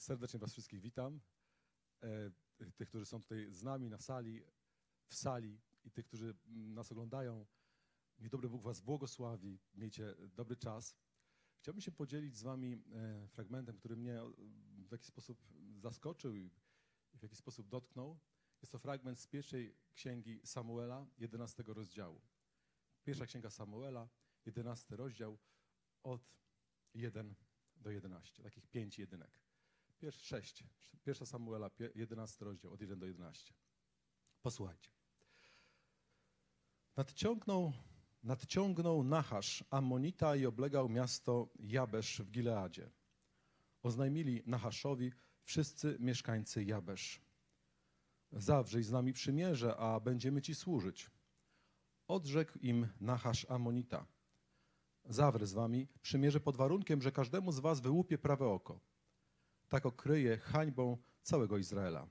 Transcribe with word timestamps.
Serdecznie 0.00 0.38
Was 0.38 0.52
wszystkich 0.52 0.80
witam. 0.80 1.20
E, 2.02 2.30
Tych, 2.76 2.88
którzy 2.88 3.06
są 3.06 3.20
tutaj 3.20 3.52
z 3.52 3.62
nami 3.62 3.88
na 3.88 3.98
sali, 3.98 4.42
w 5.06 5.14
sali 5.14 5.60
i 5.84 5.90
tych, 5.90 6.06
którzy 6.06 6.34
mm, 6.46 6.74
nas 6.74 6.92
oglądają. 6.92 7.46
Niech 8.18 8.30
dobry 8.30 8.48
Bóg 8.48 8.62
Was 8.62 8.80
błogosławi. 8.80 9.58
Miejcie 9.74 10.14
dobry 10.36 10.56
czas. 10.56 10.96
Chciałbym 11.58 11.80
się 11.80 11.92
podzielić 11.92 12.36
z 12.36 12.42
Wami 12.42 12.72
e, 12.92 13.28
fragmentem, 13.28 13.76
który 13.76 13.96
mnie 13.96 14.20
w 14.88 14.92
jakiś 14.92 15.06
sposób 15.06 15.38
zaskoczył 15.78 16.34
i 16.34 16.50
w 17.14 17.22
jakiś 17.22 17.38
sposób 17.38 17.68
dotknął. 17.68 18.18
Jest 18.62 18.72
to 18.72 18.78
fragment 18.78 19.20
z 19.20 19.26
pierwszej 19.26 19.76
księgi 19.94 20.40
Samuela, 20.44 21.06
11 21.18 21.64
rozdziału. 21.66 22.20
Pierwsza 23.04 23.26
księga 23.26 23.50
Samuela, 23.50 24.08
11 24.46 24.96
rozdział, 24.96 25.38
od 26.02 26.32
1 26.94 27.34
do 27.76 27.90
11, 27.90 28.42
takich 28.42 28.66
pięć 28.66 28.98
jedynek. 28.98 29.49
Pierwszy, 30.00 30.26
sześć. 30.26 30.64
Pierwsza 31.04 31.26
Samuela, 31.26 31.70
pie- 31.70 31.90
11 31.94 32.44
rozdział, 32.44 32.72
od 32.72 32.80
1 32.80 32.98
do 32.98 33.06
11. 33.06 33.54
Posłuchajcie. 34.42 34.90
Nadciągnął, 36.96 37.72
nadciągnął 38.22 39.04
Nachasz, 39.04 39.64
Ammonita 39.70 40.36
i 40.36 40.46
oblegał 40.46 40.88
miasto 40.88 41.48
Jabesz 41.58 42.20
w 42.20 42.30
Gileadzie. 42.30 42.90
Oznajmili 43.82 44.42
Nachaszowi 44.46 45.12
wszyscy 45.42 45.96
mieszkańcy 46.00 46.64
Jabesz. 46.64 47.20
Zawrzyj 48.32 48.82
z 48.82 48.90
nami 48.90 49.12
przymierze, 49.12 49.76
a 49.76 50.00
będziemy 50.00 50.42
ci 50.42 50.54
służyć. 50.54 51.10
Odrzekł 52.08 52.58
im 52.58 52.88
Nachasz 53.00 53.46
Ammonita. 53.50 54.06
Zawrę 55.04 55.46
z 55.46 55.52
wami 55.52 55.88
przymierze 56.02 56.40
pod 56.40 56.56
warunkiem, 56.56 57.02
że 57.02 57.12
każdemu 57.12 57.52
z 57.52 57.58
was 57.58 57.80
wyłupie 57.80 58.18
prawe 58.18 58.46
oko. 58.46 58.80
Tak 59.70 59.86
okryje 59.86 60.38
hańbą 60.38 60.98
całego 61.22 61.58
Izraela. 61.58 62.08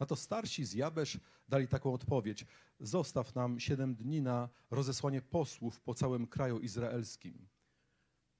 Na 0.00 0.06
to 0.06 0.16
starsi 0.16 0.64
z 0.64 0.72
Jabesz 0.72 1.20
dali 1.48 1.68
taką 1.68 1.92
odpowiedź: 1.94 2.46
Zostaw 2.80 3.34
nam 3.34 3.60
siedem 3.60 3.94
dni 3.94 4.22
na 4.22 4.48
rozesłanie 4.70 5.22
posłów 5.22 5.80
po 5.80 5.94
całym 5.94 6.26
kraju 6.26 6.58
izraelskim. 6.58 7.48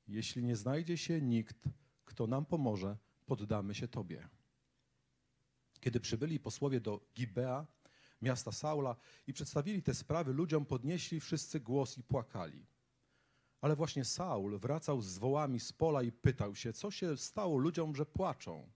Jeśli 0.09 0.45
nie 0.45 0.57
znajdzie 0.57 0.97
się 0.97 1.21
nikt, 1.21 1.69
kto 2.05 2.27
nam 2.27 2.47
pomoże, 2.47 2.97
poddamy 3.27 3.75
się 3.75 3.89
Tobie. 3.89 4.29
Kiedy 5.81 6.01
przybyli 6.01 6.41
posłowie 6.41 6.81
do 6.81 7.01
Gibea, 7.15 7.67
miasta 8.23 8.53
Saula, 8.53 8.97
i 9.27 9.33
przedstawili 9.33 9.83
te 9.83 9.95
sprawy 9.95 10.33
ludziom, 10.33 10.67
podnieśli 10.67 11.21
wszyscy 11.21 11.61
głos 11.61 11.99
i 11.99 12.03
płakali. 12.03 12.67
Ale 13.63 13.77
właśnie 13.77 14.05
Saul 14.05 14.59
wracał 14.59 15.03
z 15.03 15.19
wołami 15.19 15.61
z 15.61 15.73
pola 15.73 16.03
i 16.03 16.13
pytał 16.13 16.55
się, 16.55 16.73
co 16.73 16.91
się 16.91 17.17
stało 17.17 17.59
ludziom, 17.59 17.97
że 17.97 18.07
płaczą. 18.07 18.71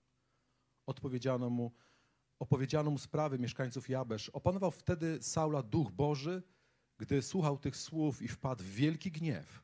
Odpowiedziano 0.86 1.50
mu, 1.50 1.72
opowiedziano 2.38 2.90
mu 2.90 2.98
sprawy 2.98 3.38
mieszkańców 3.38 3.88
Jabesz. 3.88 4.28
Opanował 4.28 4.70
wtedy 4.70 5.22
Saula 5.22 5.62
duch 5.62 5.90
Boży, 5.90 6.42
gdy 6.98 7.22
słuchał 7.22 7.58
tych 7.58 7.76
słów 7.76 8.22
i 8.22 8.28
wpadł 8.28 8.64
w 8.64 8.66
wielki 8.66 9.10
gniew. 9.12 9.62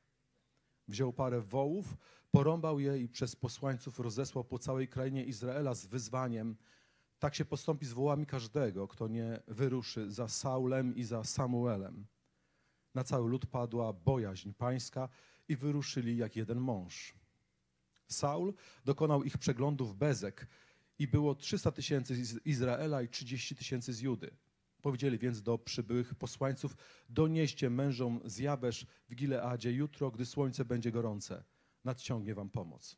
Wziął 0.88 1.12
parę 1.12 1.40
wołów, 1.40 1.96
porąbał 2.30 2.80
je 2.80 2.98
i 2.98 3.08
przez 3.08 3.36
posłańców 3.36 4.00
rozesłał 4.00 4.44
po 4.44 4.58
całej 4.58 4.88
krainie 4.88 5.24
Izraela 5.24 5.74
z 5.74 5.86
wyzwaniem. 5.86 6.56
Tak 7.18 7.34
się 7.34 7.44
postąpi 7.44 7.86
z 7.86 7.92
wołami 7.92 8.26
każdego, 8.26 8.88
kto 8.88 9.08
nie 9.08 9.42
wyruszy 9.48 10.10
za 10.10 10.28
Saulem 10.28 10.96
i 10.96 11.04
za 11.04 11.24
Samuelem. 11.24 12.06
Na 12.94 13.04
cały 13.04 13.30
lud 13.30 13.46
padła 13.46 13.92
bojaźń 13.92 14.52
pańska 14.52 15.08
i 15.48 15.56
wyruszyli 15.56 16.16
jak 16.16 16.36
jeden 16.36 16.60
mąż. 16.60 17.14
Saul 18.08 18.54
dokonał 18.84 19.24
ich 19.24 19.38
przeglądów 19.38 19.96
bezek 19.96 20.46
i 20.98 21.08
było 21.08 21.34
300 21.34 21.70
tysięcy 21.70 22.24
z 22.24 22.46
Izraela 22.46 23.02
i 23.02 23.08
30 23.08 23.56
tysięcy 23.56 23.92
z 23.92 24.00
Judy. 24.00 24.30
Powiedzieli 24.82 25.18
więc 25.18 25.42
do 25.42 25.58
przybyłych 25.58 26.14
posłańców, 26.14 26.76
donieście 27.08 27.70
mężom 27.70 28.20
z 28.24 28.38
Jabesz 28.38 28.86
w 29.08 29.14
Gileadzie 29.14 29.72
jutro, 29.72 30.10
gdy 30.10 30.26
słońce 30.26 30.64
będzie 30.64 30.92
gorące. 30.92 31.44
Nadciągnie 31.84 32.34
wam 32.34 32.50
pomoc. 32.50 32.96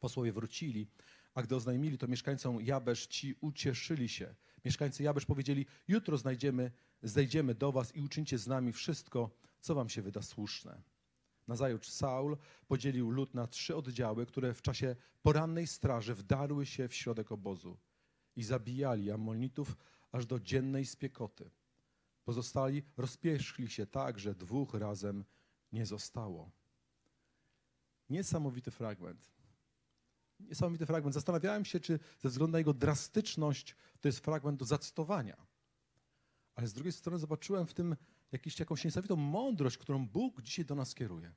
Posłowie 0.00 0.32
wrócili, 0.32 0.86
a 1.34 1.42
gdy 1.42 1.56
oznajmili 1.56 1.98
to 1.98 2.08
mieszkańcom 2.08 2.60
Jabesz, 2.60 3.06
ci 3.06 3.34
ucieszyli 3.40 4.08
się. 4.08 4.34
Mieszkańcy 4.64 5.02
Jabesz 5.02 5.26
powiedzieli, 5.26 5.66
jutro 5.88 6.18
znajdziemy, 6.18 6.70
zejdziemy 7.02 7.54
do 7.54 7.72
was 7.72 7.96
i 7.96 8.00
uczyńcie 8.00 8.38
z 8.38 8.46
nami 8.46 8.72
wszystko, 8.72 9.30
co 9.60 9.74
wam 9.74 9.88
się 9.88 10.02
wyda 10.02 10.22
słuszne. 10.22 10.82
Nazajutrz 11.48 11.88
Saul 11.88 12.36
podzielił 12.68 13.10
lud 13.10 13.34
na 13.34 13.46
trzy 13.46 13.76
oddziały, 13.76 14.26
które 14.26 14.54
w 14.54 14.62
czasie 14.62 14.96
porannej 15.22 15.66
straży 15.66 16.14
wdarły 16.14 16.66
się 16.66 16.88
w 16.88 16.94
środek 16.94 17.32
obozu 17.32 17.78
i 18.36 18.42
zabijali 18.42 19.10
Ammonitów 19.10 19.76
aż 20.12 20.26
do 20.26 20.40
dziennej 20.40 20.86
spiekoty. 20.86 21.50
Pozostali 22.24 22.82
rozpierzchli 22.96 23.68
się 23.68 23.86
tak, 23.86 24.18
że 24.18 24.34
dwóch 24.34 24.74
razem 24.74 25.24
nie 25.72 25.86
zostało. 25.86 26.50
Niesamowity 28.10 28.70
fragment. 28.70 29.37
Niesamowity 30.40 30.86
fragment. 30.86 31.14
Zastanawiałem 31.14 31.64
się, 31.64 31.80
czy 31.80 31.98
ze 32.18 32.28
względu 32.28 32.52
na 32.52 32.58
jego 32.58 32.74
drastyczność 32.74 33.76
to 34.00 34.08
jest 34.08 34.18
fragment 34.18 34.58
do 34.58 34.64
zacytowania. 34.64 35.46
Ale 36.54 36.68
z 36.68 36.72
drugiej 36.72 36.92
strony 36.92 37.18
zobaczyłem 37.18 37.66
w 37.66 37.74
tym 37.74 37.96
jakiś, 38.32 38.58
jakąś 38.58 38.84
niesamowitą 38.84 39.16
mądrość, 39.16 39.78
którą 39.78 40.06
Bóg 40.06 40.42
dzisiaj 40.42 40.64
do 40.64 40.74
nas 40.74 40.94
kieruje. 40.94 41.34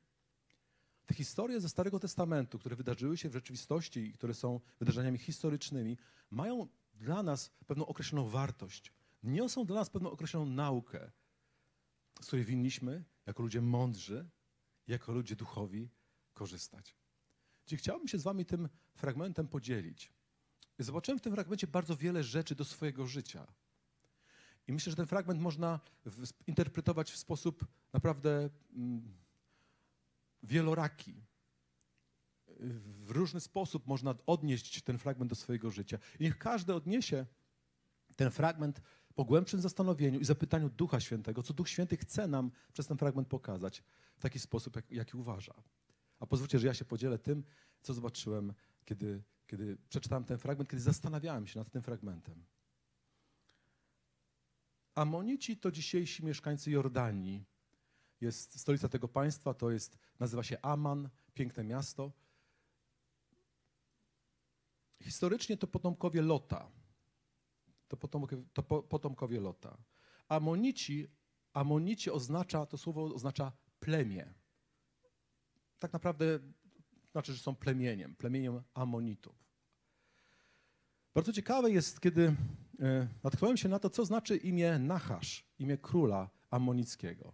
Te 1.05 1.13
historie 1.13 1.61
ze 1.61 1.69
Starego 1.69 1.99
Testamentu, 1.99 2.59
które 2.59 2.75
wydarzyły 2.75 3.17
się 3.17 3.29
w 3.29 3.33
rzeczywistości 3.33 3.99
i 3.99 4.13
które 4.13 4.33
są 4.33 4.59
wydarzeniami 4.79 5.17
historycznymi, 5.17 5.97
mają 6.29 6.67
dla 6.93 7.23
nas 7.23 7.51
pewną 7.67 7.85
określoną 7.85 8.29
wartość. 8.29 8.93
Niosą 9.23 9.65
dla 9.65 9.75
nas 9.75 9.89
pewną 9.89 10.11
określoną 10.11 10.45
naukę, 10.45 11.11
z 12.21 12.27
której 12.27 12.45
winniśmy, 12.45 13.03
jako 13.25 13.43
ludzie 13.43 13.61
mądrzy, 13.61 14.29
jako 14.87 15.11
ludzie 15.11 15.35
duchowi, 15.35 15.89
korzystać. 16.33 16.95
Czyli 17.65 17.79
chciałbym 17.79 18.07
się 18.07 18.19
z 18.19 18.23
wami 18.23 18.45
tym 18.45 18.69
fragmentem 18.95 19.47
podzielić. 19.47 20.11
Zobaczyłem 20.79 21.19
w 21.19 21.21
tym 21.21 21.33
fragmencie 21.33 21.67
bardzo 21.67 21.97
wiele 21.97 22.23
rzeczy 22.23 22.55
do 22.55 22.65
swojego 22.65 23.07
życia. 23.07 23.47
I 24.67 24.73
myślę, 24.73 24.91
że 24.91 24.95
ten 24.95 25.07
fragment 25.07 25.41
można 25.41 25.79
interpretować 26.47 27.11
w 27.11 27.17
sposób 27.17 27.65
naprawdę 27.93 28.49
mm, 28.73 29.13
wieloraki. 30.43 31.23
W 33.05 33.11
różny 33.11 33.39
sposób 33.39 33.87
można 33.87 34.15
odnieść 34.25 34.81
ten 34.81 34.97
fragment 34.97 35.29
do 35.29 35.35
swojego 35.35 35.71
życia. 35.71 35.97
I 36.19 36.23
niech 36.23 36.37
każdy 36.37 36.73
odniesie 36.73 37.25
ten 38.15 38.31
fragment 38.31 38.81
po 39.15 39.25
głębszym 39.25 39.61
zastanowieniu 39.61 40.19
i 40.19 40.25
zapytaniu 40.25 40.69
Ducha 40.69 40.99
Świętego, 40.99 41.43
co 41.43 41.53
Duch 41.53 41.69
Święty 41.69 41.97
chce 41.97 42.27
nam 42.27 42.51
przez 42.73 42.87
ten 42.87 42.97
fragment 42.97 43.27
pokazać 43.27 43.83
w 44.17 44.21
taki 44.21 44.39
sposób, 44.39 44.75
jak, 44.75 44.91
jaki 44.91 45.17
uważa. 45.17 45.53
A 46.21 46.25
pozwólcie, 46.25 46.59
że 46.59 46.67
ja 46.67 46.73
się 46.73 46.85
podzielę 46.85 47.19
tym, 47.19 47.43
co 47.81 47.93
zobaczyłem, 47.93 48.53
kiedy, 48.85 49.23
kiedy 49.47 49.77
przeczytałem 49.89 50.23
ten 50.23 50.37
fragment, 50.37 50.69
kiedy 50.69 50.81
zastanawiałem 50.81 51.47
się 51.47 51.59
nad 51.59 51.69
tym 51.69 51.81
fragmentem. 51.81 52.45
Amonici 54.95 55.57
to 55.57 55.71
dzisiejsi 55.71 56.25
mieszkańcy 56.25 56.71
Jordanii. 56.71 57.43
Jest 58.21 58.59
stolica 58.59 58.89
tego 58.89 59.07
państwa, 59.07 59.53
to 59.53 59.71
jest, 59.71 59.97
nazywa 60.19 60.43
się 60.43 60.57
Aman, 60.61 61.09
piękne 61.33 61.63
miasto. 61.63 62.11
Historycznie 65.01 65.57
to 65.57 65.67
potomkowie 65.67 66.21
Lota. 66.21 66.71
To 67.87 67.97
potomkowie, 67.97 68.43
to 68.53 68.63
po, 68.63 68.83
potomkowie 68.83 69.39
Lota. 69.39 69.77
Amonici, 70.27 71.07
Amonici 71.53 72.11
oznacza, 72.11 72.65
to 72.65 72.77
słowo 72.77 73.03
oznacza 73.03 73.51
plemię. 73.79 74.33
Tak 75.81 75.93
naprawdę 75.93 76.39
znaczy, 77.11 77.33
że 77.33 77.39
są 77.39 77.55
plemieniem, 77.55 78.15
plemieniem 78.15 78.61
Amonitów. 78.73 79.35
Bardzo 81.13 81.33
ciekawe 81.33 81.71
jest, 81.71 81.99
kiedy 81.99 82.35
e, 82.79 83.07
natknąłem 83.23 83.57
się 83.57 83.69
na 83.69 83.79
to, 83.79 83.89
co 83.89 84.05
znaczy 84.05 84.37
imię 84.37 84.79
Nachasz, 84.79 85.45
imię 85.59 85.77
króla 85.77 86.29
amonickiego. 86.49 87.33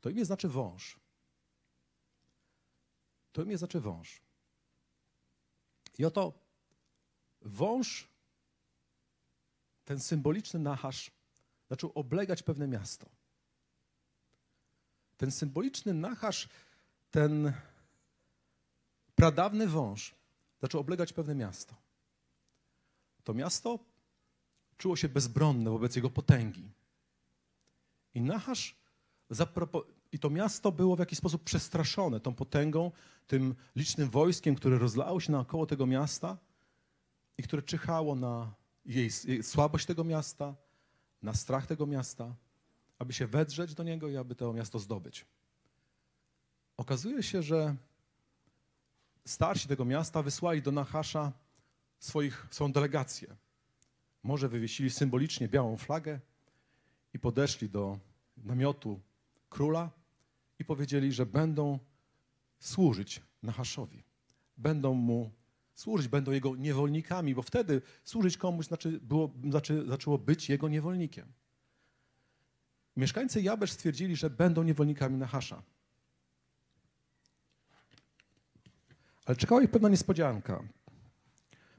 To 0.00 0.10
imię 0.10 0.24
znaczy 0.24 0.48
wąż. 0.48 1.00
To 3.32 3.42
imię 3.42 3.58
znaczy 3.58 3.80
wąż. 3.80 4.22
I 5.98 6.04
oto 6.04 6.32
wąż, 7.40 8.08
ten 9.84 10.00
symboliczny 10.00 10.60
Nachasz, 10.60 11.10
zaczął 11.70 11.92
oblegać 11.94 12.42
pewne 12.42 12.68
miasto. 12.68 13.06
Ten 15.16 15.30
symboliczny 15.30 15.94
Nachasz, 15.94 16.48
ten 17.14 17.52
pradawny 19.14 19.66
wąż 19.66 20.14
zaczął 20.62 20.80
oblegać 20.80 21.12
pewne 21.12 21.34
miasto. 21.34 21.74
To 23.24 23.34
miasto 23.34 23.78
czuło 24.76 24.96
się 24.96 25.08
bezbronne 25.08 25.70
wobec 25.70 25.96
jego 25.96 26.10
potęgi. 26.10 26.70
I 28.14 28.22
zapropo- 29.30 29.84
i 30.12 30.18
to 30.18 30.30
miasto 30.30 30.72
było 30.72 30.96
w 30.96 30.98
jakiś 30.98 31.18
sposób 31.18 31.44
przestraszone 31.44 32.20
tą 32.20 32.34
potęgą, 32.34 32.92
tym 33.26 33.54
licznym 33.76 34.10
wojskiem, 34.10 34.54
które 34.54 34.78
rozlało 34.78 35.20
się 35.20 35.32
naokoło 35.32 35.66
tego 35.66 35.86
miasta. 35.86 36.38
i 37.38 37.42
które 37.42 37.62
czyhało 37.62 38.14
na 38.14 38.54
jej, 38.84 39.10
jej 39.24 39.42
słabość 39.42 39.86
tego 39.86 40.04
miasta, 40.04 40.54
na 41.22 41.34
strach 41.34 41.66
tego 41.66 41.86
miasta, 41.86 42.34
aby 42.98 43.12
się 43.12 43.26
wedrzeć 43.26 43.74
do 43.74 43.82
niego 43.82 44.08
i 44.08 44.16
aby 44.16 44.34
to 44.34 44.52
miasto 44.52 44.78
zdobyć. 44.78 45.26
Okazuje 46.76 47.22
się, 47.22 47.42
że 47.42 47.76
starsi 49.24 49.68
tego 49.68 49.84
miasta 49.84 50.22
wysłali 50.22 50.62
do 50.62 50.72
Nachasza 50.72 51.32
swoich, 51.98 52.46
swoją 52.50 52.72
delegację. 52.72 53.36
Może 54.22 54.48
wywiesili 54.48 54.90
symbolicznie 54.90 55.48
białą 55.48 55.76
flagę 55.76 56.20
i 57.14 57.18
podeszli 57.18 57.68
do 57.68 57.98
namiotu 58.36 59.00
króla 59.50 59.90
i 60.58 60.64
powiedzieli, 60.64 61.12
że 61.12 61.26
będą 61.26 61.78
służyć 62.58 63.22
Nachaszowi. 63.42 64.02
Będą 64.56 64.94
mu 64.94 65.30
służyć, 65.74 66.08
będą 66.08 66.32
jego 66.32 66.56
niewolnikami, 66.56 67.34
bo 67.34 67.42
wtedy 67.42 67.82
służyć 68.04 68.36
komuś 68.36 68.66
znaczy, 68.66 69.00
było, 69.00 69.30
znaczy, 69.50 69.84
zaczęło 69.88 70.18
być 70.18 70.48
jego 70.48 70.68
niewolnikiem. 70.68 71.32
Mieszkańcy 72.96 73.42
Jabesz 73.42 73.72
stwierdzili, 73.72 74.16
że 74.16 74.30
będą 74.30 74.62
niewolnikami 74.62 75.16
Nachasza. 75.18 75.62
Ale 79.24 79.36
czekała 79.36 79.62
ich 79.62 79.70
pewna 79.70 79.88
niespodzianka, 79.88 80.62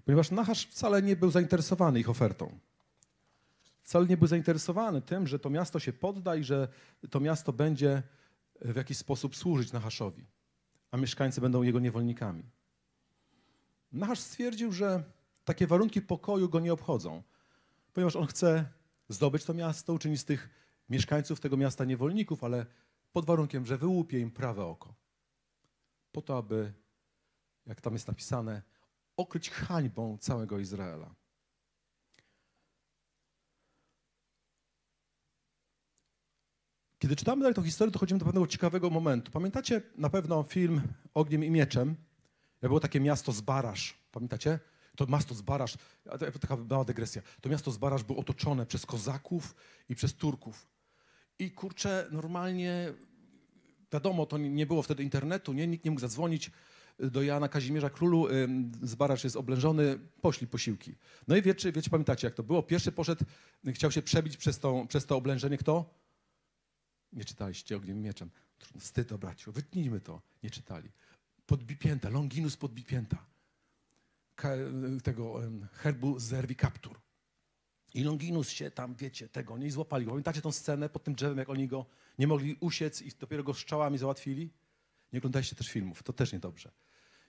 ponieważ 0.06 0.32
Nachasz 0.32 0.66
wcale 0.66 1.02
nie 1.02 1.16
był 1.16 1.32
zainteresowany 1.32 2.00
ich 2.00 2.10
ofertą. 2.10 2.60
Wcale 3.82 4.06
nie 4.06 4.18
był 4.18 4.28
zainteresowany 4.28 5.02
tym, 5.02 5.28
że 5.28 5.40
to 5.40 5.50
miasto 5.50 5.80
się 5.80 5.94
podda 5.94 6.36
i 6.36 6.44
że 6.44 6.68
to 7.10 7.20
miasto 7.20 7.54
będzie 7.54 8.04
w 8.62 8.76
jakiś 8.76 8.98
sposób 8.98 9.36
służyć 9.36 9.74
Nachaszowi, 9.74 10.26
a 10.92 10.98
mieszkańcy 10.98 11.42
będą 11.42 11.64
jego 11.64 11.80
niewolnikami. 11.80 12.44
Nachasz 13.92 14.20
stwierdził, 14.20 14.72
że 14.72 15.04
takie 15.46 15.68
warunki 15.68 16.02
pokoju 16.02 16.50
go 16.50 16.60
nie 16.60 16.74
obchodzą, 16.74 17.24
ponieważ 17.94 18.16
on 18.16 18.28
chce 18.28 18.66
zdobyć 19.10 19.44
to 19.44 19.54
miasto, 19.54 19.94
uczynić 19.94 20.20
z 20.20 20.26
tych 20.26 20.50
mieszkańców 20.90 21.40
tego 21.40 21.58
miasta 21.58 21.86
niewolników, 21.86 22.44
ale 22.44 22.66
pod 23.14 23.26
warunkiem, 23.26 23.66
że 23.66 23.78
wyłupie 23.78 24.20
im 24.20 24.32
prawe 24.32 24.66
oko. 24.66 24.96
Po 26.12 26.22
to, 26.22 26.38
aby, 26.38 26.74
jak 27.66 27.82
tam 27.82 27.94
jest 27.94 28.08
napisane, 28.08 28.62
okryć 29.18 29.50
hańbą 29.50 30.18
całego 30.18 30.60
Izraela. 30.60 31.16
Kiedy 37.00 37.16
czytamy 37.16 37.42
dalej 37.42 37.56
tę 37.56 37.64
historię, 37.64 37.92
dochodzimy 37.92 38.20
do 38.20 38.26
pewnego 38.26 38.48
ciekawego 38.48 38.90
momentu. 38.90 39.32
Pamiętacie 39.32 39.82
na 39.98 40.10
pewno 40.10 40.44
film 40.44 40.82
Ogniem 41.14 41.44
i 41.44 41.50
Mieczem? 41.50 41.96
Jak 42.62 42.70
było 42.70 42.80
takie 42.80 43.00
miasto 43.00 43.32
Zbarasz, 43.32 43.98
pamiętacie? 44.12 44.60
To 44.96 45.08
miasto 45.08 45.36
Zbarasz, 45.36 45.78
taka 46.42 46.58
mała 46.58 46.86
dygresja, 46.86 47.22
to 47.42 47.50
miasto 47.50 47.72
Zbarasz 47.72 48.04
było 48.04 48.20
otoczone 48.20 48.66
przez 48.66 48.86
kozaków 48.86 49.56
i 49.90 49.96
przez 49.96 50.14
Turków. 50.14 50.68
I 51.40 51.52
kurczę, 51.52 52.08
normalnie, 52.12 52.94
wiadomo, 53.92 54.26
to 54.26 54.38
nie 54.38 54.66
było 54.66 54.82
wtedy 54.82 55.04
internetu, 55.04 55.54
nie? 55.54 55.68
nikt 55.68 55.86
nie 55.86 55.92
mógł 55.92 56.02
zadzwonić 56.02 56.52
do 57.00 57.24
Jana 57.24 57.50
Kazimierza 57.50 57.90
Królu, 57.90 58.28
Zbarasz 58.82 59.24
jest 59.24 59.36
oblężony, 59.36 60.00
poszli 60.22 60.48
posiłki. 60.48 60.96
No 61.28 61.36
i 61.36 61.42
wiecie, 61.42 61.72
wiecie, 61.72 61.90
pamiętacie 61.90 62.28
jak 62.28 62.36
to 62.36 62.44
było? 62.44 62.64
Pierwszy 62.64 62.92
poszedł, 62.92 63.26
chciał 63.68 63.92
się 63.92 64.02
przebić 64.02 64.38
przez 64.38 64.60
to, 64.60 64.86
przez 64.90 65.06
to 65.06 65.18
oblężenie, 65.18 65.58
kto? 65.58 65.94
Nie 67.14 67.26
czytaliście 67.26 67.78
Ogniem 67.78 68.02
Mieczem. 68.02 68.30
Wstyd, 68.80 69.14
braciu, 69.14 69.52
wytnijmy 69.52 70.02
to. 70.02 70.22
Nie 70.44 70.50
czytali 70.50 70.90
podbipięta, 71.46 72.10
Longinus 72.10 72.58
podbipięta, 72.58 73.26
tego 75.04 75.42
herbu 75.72 76.20
Zerwi 76.20 76.56
Captur. 76.56 77.00
I 77.94 78.04
Longinus 78.04 78.50
się 78.50 78.72
tam, 78.72 78.96
wiecie, 78.96 79.30
tego 79.30 79.58
nie 79.58 79.72
złapali. 79.72 80.06
Pamiętacie 80.06 80.42
tą 80.42 80.52
scenę 80.52 80.90
pod 80.90 81.04
tym 81.04 81.16
drzewem, 81.16 81.38
jak 81.38 81.50
oni 81.50 81.68
go 81.68 81.86
nie 82.20 82.28
mogli 82.28 82.58
usiec 82.60 83.02
i 83.02 83.12
dopiero 83.20 83.44
go 83.44 83.54
strzałami 83.54 83.98
załatwili? 83.98 84.50
Nie 85.14 85.20
oglądaliście 85.20 85.56
też 85.56 85.70
filmów, 85.70 86.04
to 86.04 86.14
też 86.14 86.34
niedobrze. 86.34 86.72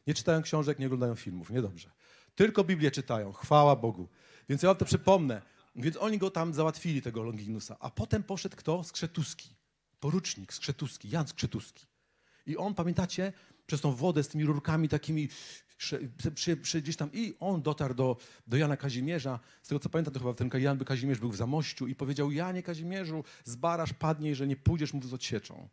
Nie 0.06 0.14
czytają 0.14 0.42
książek, 0.42 0.78
nie 0.78 0.86
oglądają 0.86 1.14
filmów, 1.14 1.50
niedobrze. 1.50 1.90
Tylko 2.34 2.64
Biblię 2.64 2.90
czytają, 2.90 3.32
chwała 3.32 3.76
Bogu. 3.76 4.08
Więc 4.48 4.62
ja 4.62 4.68
wam 4.68 4.76
to 4.76 4.84
przypomnę. 4.84 5.42
Więc 5.76 5.96
oni 5.96 6.18
go 6.18 6.30
tam 6.30 6.54
załatwili, 6.54 7.02
tego 7.02 7.22
Longinusa. 7.22 7.76
A 7.80 7.90
potem 7.90 8.22
poszedł 8.22 8.56
kto? 8.56 8.84
Skrzetuski. 8.84 9.56
Porucznik 10.00 10.52
Skrzetuski, 10.52 11.10
Jan 11.10 11.28
Skrzetuski. 11.28 11.86
I 12.46 12.56
on, 12.56 12.74
pamiętacie, 12.74 13.32
przez 13.66 13.80
tą 13.80 13.92
wodę 13.92 14.22
z 14.22 14.28
tymi 14.28 14.44
rurkami 14.44 14.88
takimi 14.88 15.28
przy, 15.76 16.10
przy, 16.62 16.82
gdzieś 16.82 16.96
tam 16.96 17.10
i 17.12 17.34
on 17.40 17.62
dotarł 17.62 17.94
do, 17.94 18.16
do 18.46 18.56
Jana 18.56 18.76
Kazimierza. 18.76 19.40
Z 19.62 19.68
tego 19.68 19.78
co 19.78 19.88
pamiętam, 19.88 20.14
to 20.14 20.20
chyba 20.20 20.34
ten 20.34 20.50
Jan 20.58 20.84
Kazimierz 20.84 21.18
był 21.18 21.30
w 21.30 21.36
Zamościu 21.36 21.86
i 21.86 21.94
powiedział, 21.94 22.32
Janie 22.32 22.62
Kazimierzu, 22.62 23.24
zbarasz 23.44 23.92
padnie, 23.92 24.34
że 24.34 24.46
nie 24.46 24.56
pójdziesz 24.56 24.92
mu 24.92 25.02
z 25.02 25.14
odsieczą. 25.14 25.68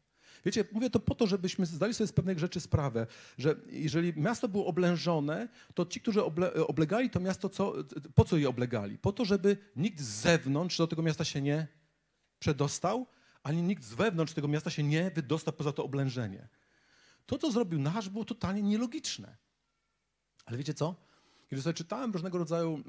Wiecie, 0.45 0.65
mówię 0.71 0.89
to 0.89 0.99
po 0.99 1.15
to, 1.15 1.27
żebyśmy 1.27 1.65
zdali 1.65 1.93
sobie 1.93 2.07
z 2.07 2.13
pewnych 2.13 2.39
rzeczy 2.39 2.59
sprawę, 2.59 3.07
że 3.37 3.55
jeżeli 3.67 4.13
miasto 4.15 4.47
było 4.47 4.65
oblężone, 4.65 5.47
to 5.73 5.85
ci, 5.85 6.01
którzy 6.01 6.23
oble, 6.23 6.53
oblegali 6.53 7.09
to 7.09 7.19
miasto, 7.19 7.49
co, 7.49 7.73
po 8.15 8.25
co 8.25 8.37
je 8.37 8.49
oblegali? 8.49 8.97
Po 8.97 9.11
to, 9.11 9.25
żeby 9.25 9.57
nikt 9.75 9.99
z 9.99 10.21
zewnątrz 10.21 10.77
do 10.77 10.87
tego 10.87 11.01
miasta 11.01 11.23
się 11.23 11.41
nie 11.41 11.67
przedostał, 12.39 13.07
ani 13.43 13.61
nikt 13.61 13.83
z 13.83 13.93
wewnątrz 13.93 14.33
tego 14.33 14.47
miasta 14.47 14.69
się 14.69 14.83
nie 14.83 15.11
wydostał 15.11 15.53
poza 15.53 15.71
to 15.71 15.83
oblężenie. 15.83 16.47
To, 17.25 17.37
co 17.37 17.51
zrobił 17.51 17.79
Nasz, 17.79 18.09
było 18.09 18.25
totalnie 18.25 18.61
nielogiczne. 18.61 19.37
Ale 20.45 20.57
wiecie 20.57 20.73
co? 20.73 20.95
Kiedy 21.53 21.63
sobie 21.63 21.73
czytałem 21.73 22.11
różnego 22.11 22.37
rodzaju 22.37 22.83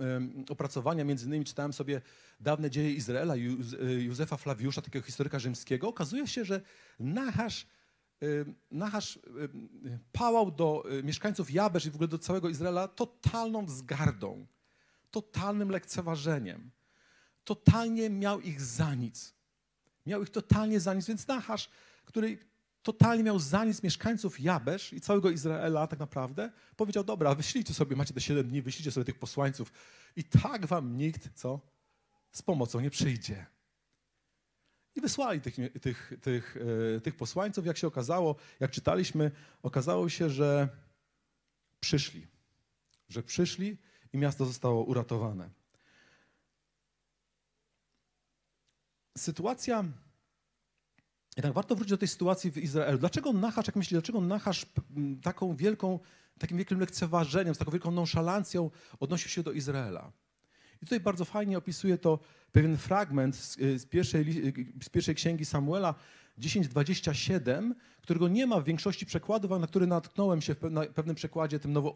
opracowania, 0.48 1.04
między 1.04 1.26
innymi 1.26 1.44
czytałem 1.44 1.72
sobie 1.72 2.00
dawne 2.40 2.70
dzieje 2.70 2.92
Izraela, 2.92 3.34
Józefa 3.98 4.36
Flawiusza, 4.36 4.82
takiego 4.82 5.06
historyka 5.06 5.38
rzymskiego, 5.38 5.88
okazuje 5.88 6.26
się, 6.26 6.44
że 6.44 6.60
Nahasz, 6.98 7.66
Nahasz 8.70 9.18
pałał 10.12 10.50
do 10.50 10.84
e, 10.90 11.02
mieszkańców 11.02 11.50
Jabesz 11.50 11.86
i 11.86 11.90
w 11.90 11.94
ogóle 11.94 12.08
do 12.08 12.18
całego 12.18 12.48
Izraela 12.48 12.88
totalną 12.88 13.66
wzgardą, 13.66 14.46
totalnym 15.10 15.70
lekceważeniem. 15.70 16.70
Totalnie 17.44 18.10
miał 18.10 18.40
ich 18.40 18.60
za 18.60 18.94
nic. 18.94 19.34
Miał 20.06 20.22
ich 20.22 20.30
totalnie 20.30 20.80
za 20.80 20.94
nic, 20.94 21.06
więc 21.06 21.26
Nahasz, 21.26 21.68
który 22.04 22.38
totalnie 22.84 23.24
miał 23.24 23.38
za 23.38 23.64
nic 23.64 23.82
mieszkańców 23.82 24.40
Jabesz 24.40 24.92
i 24.92 25.00
całego 25.00 25.30
Izraela 25.30 25.86
tak 25.86 25.98
naprawdę, 25.98 26.52
powiedział, 26.76 27.04
dobra, 27.04 27.34
wyślijcie 27.34 27.74
sobie, 27.74 27.96
macie 27.96 28.14
te 28.14 28.20
7 28.20 28.48
dni, 28.48 28.62
wyślijcie 28.62 28.90
sobie 28.90 29.04
tych 29.04 29.18
posłańców 29.18 29.72
i 30.16 30.24
tak 30.24 30.66
wam 30.66 30.96
nikt, 30.96 31.28
co, 31.34 31.60
z 32.32 32.42
pomocą 32.42 32.80
nie 32.80 32.90
przyjdzie. 32.90 33.46
I 34.94 35.00
wysłali 35.00 35.40
tych, 35.40 35.56
tych, 35.80 36.12
tych, 36.22 36.56
e, 36.96 37.00
tych 37.00 37.16
posłańców. 37.16 37.66
Jak 37.66 37.76
się 37.76 37.86
okazało, 37.86 38.36
jak 38.60 38.70
czytaliśmy, 38.70 39.30
okazało 39.62 40.08
się, 40.08 40.30
że 40.30 40.68
przyszli. 41.80 42.26
Że 43.08 43.22
przyszli 43.22 43.78
i 44.12 44.18
miasto 44.18 44.46
zostało 44.46 44.84
uratowane. 44.84 45.50
Sytuacja 49.18 49.84
jednak 51.36 51.52
warto 51.52 51.74
wrócić 51.74 51.90
do 51.90 51.98
tej 51.98 52.08
sytuacji 52.08 52.50
w 52.50 52.58
Izraelu. 52.58 52.98
Dlaczego 52.98 53.32
Nachasz, 53.32 53.66
jak 53.66 53.76
myślisz, 53.76 53.92
dlaczego 53.92 54.20
Nachasz 54.20 54.66
taką 55.22 55.56
wielką, 55.56 55.98
takim 56.38 56.58
wielkim 56.58 56.80
lekceważeniem, 56.80 57.54
z 57.54 57.58
taką 57.58 57.70
wielką 57.70 57.90
nonszalancją 57.90 58.70
odnosił 59.00 59.28
się 59.30 59.42
do 59.42 59.52
Izraela? 59.52 60.12
I 60.82 60.86
tutaj 60.86 61.00
bardzo 61.00 61.24
fajnie 61.24 61.58
opisuje 61.58 61.98
to 61.98 62.18
pewien 62.52 62.76
fragment 62.76 63.36
z, 63.36 63.56
z, 63.56 63.86
pierwszej, 63.86 64.52
z 64.82 64.88
pierwszej 64.88 65.14
księgi 65.14 65.44
Samuela 65.44 65.94
10:27, 66.38 67.74
którego 68.02 68.28
nie 68.28 68.46
ma 68.46 68.60
w 68.60 68.64
większości 68.64 69.06
przekładów, 69.06 69.52
a 69.52 69.58
na 69.58 69.66
który 69.66 69.86
natknąłem 69.86 70.40
się 70.40 70.54
w 70.54 70.58
pewnym 70.94 71.16
przekładzie, 71.16 71.58
tym 71.58 71.72
nowo 71.72 71.94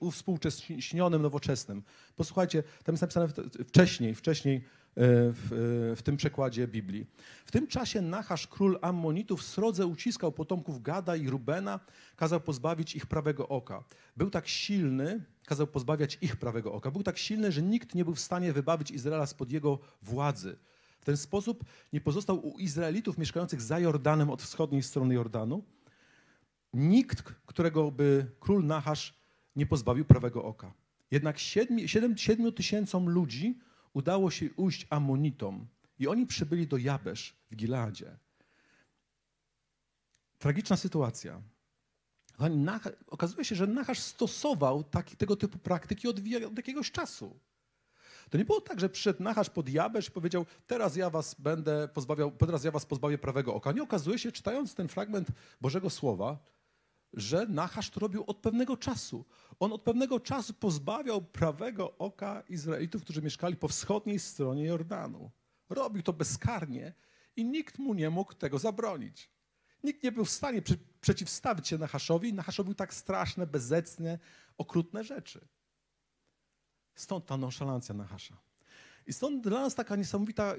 uwspółcześnionym, 0.00 1.22
nowoczesnym. 1.22 1.82
Posłuchajcie, 2.16 2.62
tam 2.84 2.92
jest 2.92 3.02
napisane 3.02 3.28
wcześniej, 3.68 4.14
wcześniej 4.14 4.64
w, 4.96 5.92
e, 5.92 5.96
w, 5.96 6.02
tym 6.02 6.16
przekładzie 6.16 6.68
Biblii. 6.68 7.06
W 7.46 7.50
tym 7.50 7.66
czasie 7.66 8.00
Nachasz, 8.00 8.46
król 8.46 8.78
Ammonitów, 8.82 9.42
srodze 9.42 9.86
uciskał 9.86 10.32
potomków 10.32 10.82
Gada 10.82 11.16
i 11.16 11.28
Rubena, 11.28 11.80
kazał 12.16 12.40
pozbawić 12.40 12.96
ich 12.96 13.06
prawego 13.06 13.48
oka. 13.48 13.84
Był 14.16 14.30
tak 14.30 14.48
silny, 14.48 15.24
kazał 15.46 15.66
pozbawiać 15.66 16.18
ich 16.20 16.36
prawego 16.36 16.72
oka. 16.72 16.90
Był 16.90 17.02
tak 17.02 17.18
silny, 17.18 17.52
że 17.52 17.62
nikt 17.62 17.94
nie 17.94 18.04
był 18.04 18.14
w 18.14 18.20
stanie 18.20 18.52
wybawić 18.52 18.90
Izraela 18.90 19.26
spod 19.26 19.52
jego 19.52 19.78
władzy. 20.02 20.56
W 21.00 21.04
ten 21.04 21.16
sposób 21.16 21.64
nie 21.92 22.00
pozostał 22.00 22.48
u 22.48 22.58
Izraelitów 22.58 23.18
mieszkających 23.18 23.62
za 23.62 23.78
Jordanem 23.78 24.30
od 24.30 24.42
wschodniej 24.42 24.82
strony 24.82 25.14
Jordanu 25.14 25.64
nikt, 26.74 27.22
którego 27.22 27.90
by 27.90 28.26
król 28.40 28.66
Nachasz 28.66 29.14
nie 29.56 29.66
pozbawił 29.66 30.04
prawego 30.04 30.44
oka. 30.44 30.72
Jednak 31.10 31.38
siedmiu 32.16 32.52
tysięcom 32.52 33.08
ludzi 33.08 33.58
udało 33.94 34.30
się 34.30 34.46
ujść 34.56 34.86
Amonitom 34.90 35.66
i 35.98 36.08
oni 36.08 36.26
przybyli 36.26 36.66
do 36.66 36.76
Jabesz 36.76 37.36
w 37.50 37.56
Gileadzie. 37.56 38.16
Tragiczna 40.38 40.76
sytuacja. 40.76 41.42
Okazuje 43.06 43.44
się, 43.44 43.54
że 43.54 43.66
Nachasz 43.66 43.98
stosował 43.98 44.84
taki, 44.84 45.16
tego 45.16 45.36
typu 45.36 45.58
praktyki 45.58 46.08
od, 46.08 46.16
od 46.48 46.56
jakiegoś 46.56 46.90
czasu. 46.90 47.40
To 48.30 48.38
nie 48.38 48.44
było 48.44 48.60
tak, 48.60 48.80
że 48.80 48.88
przyszedł 48.88 49.22
Nachasz 49.22 49.50
pod 49.50 49.68
Jabesz 49.68 50.08
i 50.08 50.10
powiedział, 50.10 50.46
teraz 50.66 50.96
ja 50.96 51.10
was 51.10 51.34
będę 51.34 51.88
pozbawiał, 51.88 52.30
teraz 52.30 52.64
ja 52.64 52.70
was 52.70 52.86
pozbawię 52.86 53.18
prawego 53.18 53.54
oka. 53.54 53.72
Nie 53.72 53.82
okazuje 53.82 54.18
się, 54.18 54.32
czytając 54.32 54.74
ten 54.74 54.88
fragment 54.88 55.28
Bożego 55.60 55.90
Słowa, 55.90 56.38
że 57.16 57.46
Nachasz 57.46 57.90
to 57.90 58.00
robił 58.00 58.24
od 58.26 58.36
pewnego 58.38 58.76
czasu. 58.76 59.24
On 59.60 59.72
od 59.72 59.82
pewnego 59.82 60.20
czasu 60.20 60.54
pozbawiał 60.54 61.22
prawego 61.22 61.98
oka 61.98 62.42
Izraelitów, 62.48 63.02
którzy 63.02 63.22
mieszkali 63.22 63.56
po 63.56 63.68
wschodniej 63.68 64.18
stronie 64.18 64.64
Jordanu. 64.64 65.30
Robił 65.68 66.02
to 66.02 66.12
bezkarnie 66.12 66.92
i 67.36 67.44
nikt 67.44 67.78
mu 67.78 67.94
nie 67.94 68.10
mógł 68.10 68.34
tego 68.34 68.58
zabronić. 68.58 69.30
Nikt 69.84 70.02
nie 70.02 70.12
był 70.12 70.24
w 70.24 70.30
stanie 70.30 70.62
przy, 70.62 70.78
przeciwstawić 71.00 71.68
się 71.68 71.78
Nachaszowi. 71.78 72.34
Nachasz 72.34 72.58
robił 72.58 72.74
tak 72.74 72.94
straszne, 72.94 73.46
bezecne, 73.46 74.18
okrutne 74.58 75.04
rzeczy. 75.04 75.48
Stąd 76.94 77.26
ta 77.26 77.36
nonszalancja 77.36 77.94
Nachasza. 77.94 78.36
I 79.06 79.12
stąd 79.12 79.42
dla 79.42 79.60
nas 79.60 79.74
taka 79.74 79.96
niesamowita, 79.96 80.54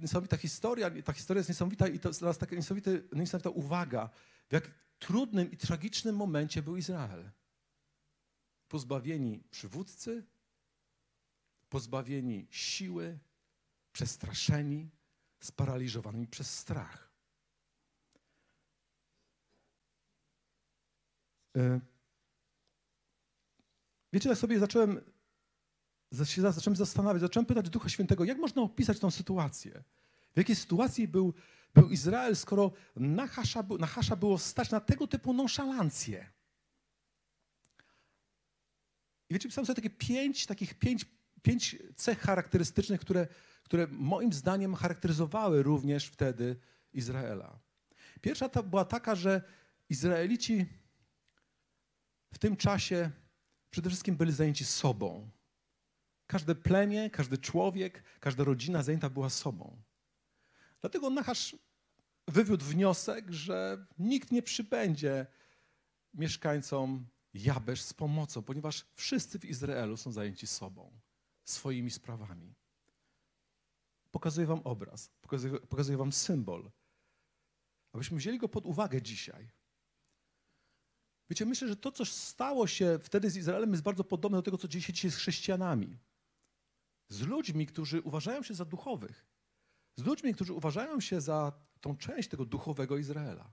niesamowita 0.00 0.36
historia, 0.36 0.90
ta 1.04 1.12
historia 1.12 1.38
jest 1.38 1.48
niesamowita 1.48 1.88
i 1.88 1.98
to 1.98 2.08
jest 2.08 2.20
dla 2.20 2.28
nas 2.28 2.38
taka 2.38 2.56
niesamowita, 2.56 2.90
niesamowita 3.12 3.50
uwaga, 3.50 4.10
jak 4.50 4.70
trudnym 5.00 5.50
i 5.50 5.56
tragicznym 5.56 6.16
momencie 6.16 6.62
był 6.62 6.76
Izrael. 6.76 7.30
Pozbawieni 8.68 9.42
przywódcy, 9.50 10.24
pozbawieni 11.68 12.46
siły, 12.50 13.18
przestraszeni, 13.92 14.90
sparaliżowani 15.40 16.26
przez 16.26 16.58
strach. 16.58 17.10
E, 21.56 21.80
wiecie, 24.12 24.28
jak 24.28 24.38
sobie 24.38 24.58
zacząłem 24.58 25.00
zacząłem 26.10 26.76
zastanawiać, 26.76 27.20
zacząłem 27.20 27.46
pytać 27.46 27.70
Ducha 27.70 27.88
Świętego, 27.88 28.24
jak 28.24 28.38
można 28.38 28.62
opisać 28.62 28.98
tę 28.98 29.10
sytuację? 29.10 29.84
W 30.34 30.36
jakiej 30.36 30.56
sytuacji 30.56 31.08
był, 31.08 31.34
był 31.74 31.90
Izrael, 31.90 32.36
skoro 32.36 32.72
Nachasza, 32.96 33.64
Nachasza 33.78 34.16
było 34.16 34.38
stać 34.38 34.70
na 34.70 34.80
tego 34.80 35.06
typu 35.06 35.32
nonszalancję? 35.32 36.30
I 39.30 39.34
wiecie, 39.34 39.48
pisałem 39.48 39.66
sobie 39.66 39.76
takie 39.76 39.90
pięć, 39.90 40.46
takich 40.46 40.74
pięć, 40.74 41.04
pięć 41.42 41.76
cech 41.96 42.20
charakterystycznych, 42.20 43.00
które, 43.00 43.28
które 43.62 43.86
moim 43.86 44.32
zdaniem 44.32 44.74
charakteryzowały 44.74 45.62
również 45.62 46.06
wtedy 46.06 46.56
Izraela. 46.92 47.58
Pierwsza 48.20 48.48
to 48.48 48.62
była 48.62 48.84
taka, 48.84 49.14
że 49.14 49.42
Izraelici 49.88 50.66
w 52.32 52.38
tym 52.38 52.56
czasie 52.56 53.10
przede 53.70 53.90
wszystkim 53.90 54.16
byli 54.16 54.32
zajęci 54.32 54.64
sobą. 54.64 55.30
Każde 56.26 56.54
plemię, 56.54 57.10
każdy 57.10 57.38
człowiek, 57.38 58.02
każda 58.20 58.44
rodzina 58.44 58.82
zajęta 58.82 59.10
była 59.10 59.30
sobą. 59.30 59.82
Dlatego 60.80 61.10
Nachasz 61.10 61.56
wywiódł 62.28 62.64
wniosek, 62.64 63.30
że 63.30 63.86
nikt 63.98 64.30
nie 64.30 64.42
przybędzie 64.42 65.26
mieszkańcom 66.14 67.06
Jabesz 67.34 67.82
z 67.82 67.92
pomocą, 67.92 68.42
ponieważ 68.42 68.86
wszyscy 68.94 69.38
w 69.38 69.44
Izraelu 69.44 69.96
są 69.96 70.12
zajęci 70.12 70.46
sobą, 70.46 71.00
swoimi 71.44 71.90
sprawami. 71.90 72.54
Pokazuję 74.10 74.46
wam 74.46 74.60
obraz, 74.64 75.10
pokazuję, 75.20 75.60
pokazuję 75.60 75.98
wam 75.98 76.12
symbol, 76.12 76.70
abyśmy 77.92 78.18
wzięli 78.18 78.38
go 78.38 78.48
pod 78.48 78.66
uwagę 78.66 79.02
dzisiaj. 79.02 79.50
Wiecie, 81.30 81.46
myślę, 81.46 81.68
że 81.68 81.76
to, 81.76 81.92
co 81.92 82.04
stało 82.04 82.66
się 82.66 82.98
wtedy 83.02 83.30
z 83.30 83.36
Izraelem, 83.36 83.70
jest 83.70 83.82
bardzo 83.82 84.04
podobne 84.04 84.38
do 84.38 84.42
tego, 84.42 84.58
co 84.58 84.68
dzieje 84.68 84.82
się 84.82 84.92
dzisiaj 84.92 85.10
z 85.10 85.16
chrześcijanami 85.16 85.98
z 87.08 87.20
ludźmi, 87.20 87.66
którzy 87.66 88.02
uważają 88.02 88.42
się 88.42 88.54
za 88.54 88.64
duchowych, 88.64 89.26
z 90.00 90.04
ludźmi, 90.04 90.34
którzy 90.34 90.52
uważają 90.52 91.00
się 91.00 91.20
za 91.20 91.52
tą 91.80 91.96
część 91.96 92.28
tego 92.28 92.44
duchowego 92.44 92.96
Izraela. 92.96 93.52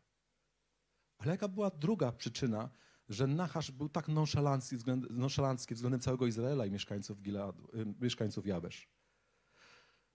Ale 1.17 1.31
jaka 1.31 1.47
była 1.47 1.69
druga 1.69 2.11
przyczyna, 2.11 2.69
że 3.09 3.27
Nachasz 3.27 3.71
był 3.71 3.89
tak 3.89 4.07
nonszalancki 4.07 4.77
względem, 4.77 5.19
nonszalancki 5.19 5.75
względem 5.75 5.99
całego 5.99 6.27
Izraela 6.27 6.65
i 6.65 6.71
mieszkańców, 6.71 7.21
Gileadu, 7.21 7.63
y, 7.75 7.85
mieszkańców 7.99 8.47
Jabesz? 8.47 8.89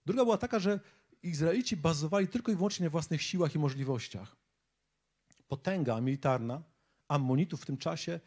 Druga 0.07 0.25
była 0.25 0.39
taka, 0.39 0.59
że 0.59 0.81
Izraelici 1.23 1.77
bazowali 1.77 2.29
tylko 2.29 2.53
i 2.53 2.57
wyłącznie 2.57 2.85
na 2.85 2.91
własnych 2.91 3.23
siłach 3.23 3.55
i 3.55 3.59
możliwościach. 3.59 4.37
Potęga 5.49 6.01
militarna 6.01 6.63
Ammonitów 7.09 7.63
w 7.63 7.67
tym 7.67 7.77
czasie 7.77 8.21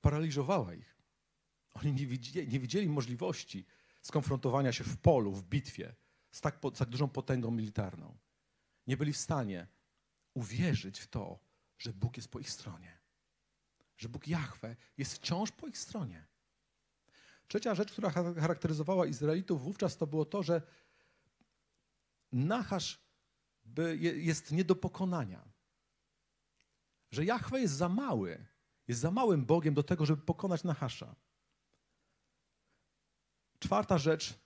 paraliżowała 0.00 0.74
ich. 0.74 0.96
Oni 1.74 1.92
nie 1.92 2.06
widzieli, 2.06 2.48
nie 2.48 2.60
widzieli 2.60 2.88
możliwości 2.88 3.66
skonfrontowania 4.02 4.72
się 4.72 4.84
w 4.84 4.96
polu, 4.96 5.32
w 5.32 5.42
bitwie 5.42 5.94
z 6.38 6.40
tak, 6.40 6.58
z 6.74 6.78
tak 6.78 6.88
dużą 6.88 7.08
potęgą 7.08 7.50
militarną. 7.50 8.18
Nie 8.86 8.96
byli 8.96 9.12
w 9.12 9.16
stanie 9.16 9.66
uwierzyć 10.34 11.00
w 11.00 11.06
to, 11.06 11.38
że 11.78 11.92
Bóg 11.92 12.16
jest 12.16 12.28
po 12.28 12.38
ich 12.38 12.50
stronie. 12.50 12.98
Że 13.96 14.08
Bóg 14.08 14.28
Jahwe 14.28 14.76
jest 14.96 15.14
wciąż 15.14 15.52
po 15.52 15.66
ich 15.66 15.78
stronie. 15.78 16.26
Trzecia 17.48 17.74
rzecz, 17.74 17.92
która 17.92 18.10
charakteryzowała 18.10 19.06
Izraelitów 19.06 19.62
wówczas, 19.62 19.96
to 19.96 20.06
było 20.06 20.24
to, 20.24 20.42
że 20.42 20.62
Nachasz 22.32 23.00
jest 24.00 24.52
nie 24.52 24.64
do 24.64 24.76
pokonania. 24.76 25.48
Że 27.10 27.24
Jahwe 27.24 27.60
jest 27.60 27.74
za 27.74 27.88
mały, 27.88 28.46
jest 28.88 29.00
za 29.00 29.10
małym 29.10 29.46
Bogiem 29.46 29.74
do 29.74 29.82
tego, 29.82 30.06
żeby 30.06 30.22
pokonać 30.22 30.64
Nachasza. 30.64 31.14
Czwarta 33.58 33.98
rzecz 33.98 34.38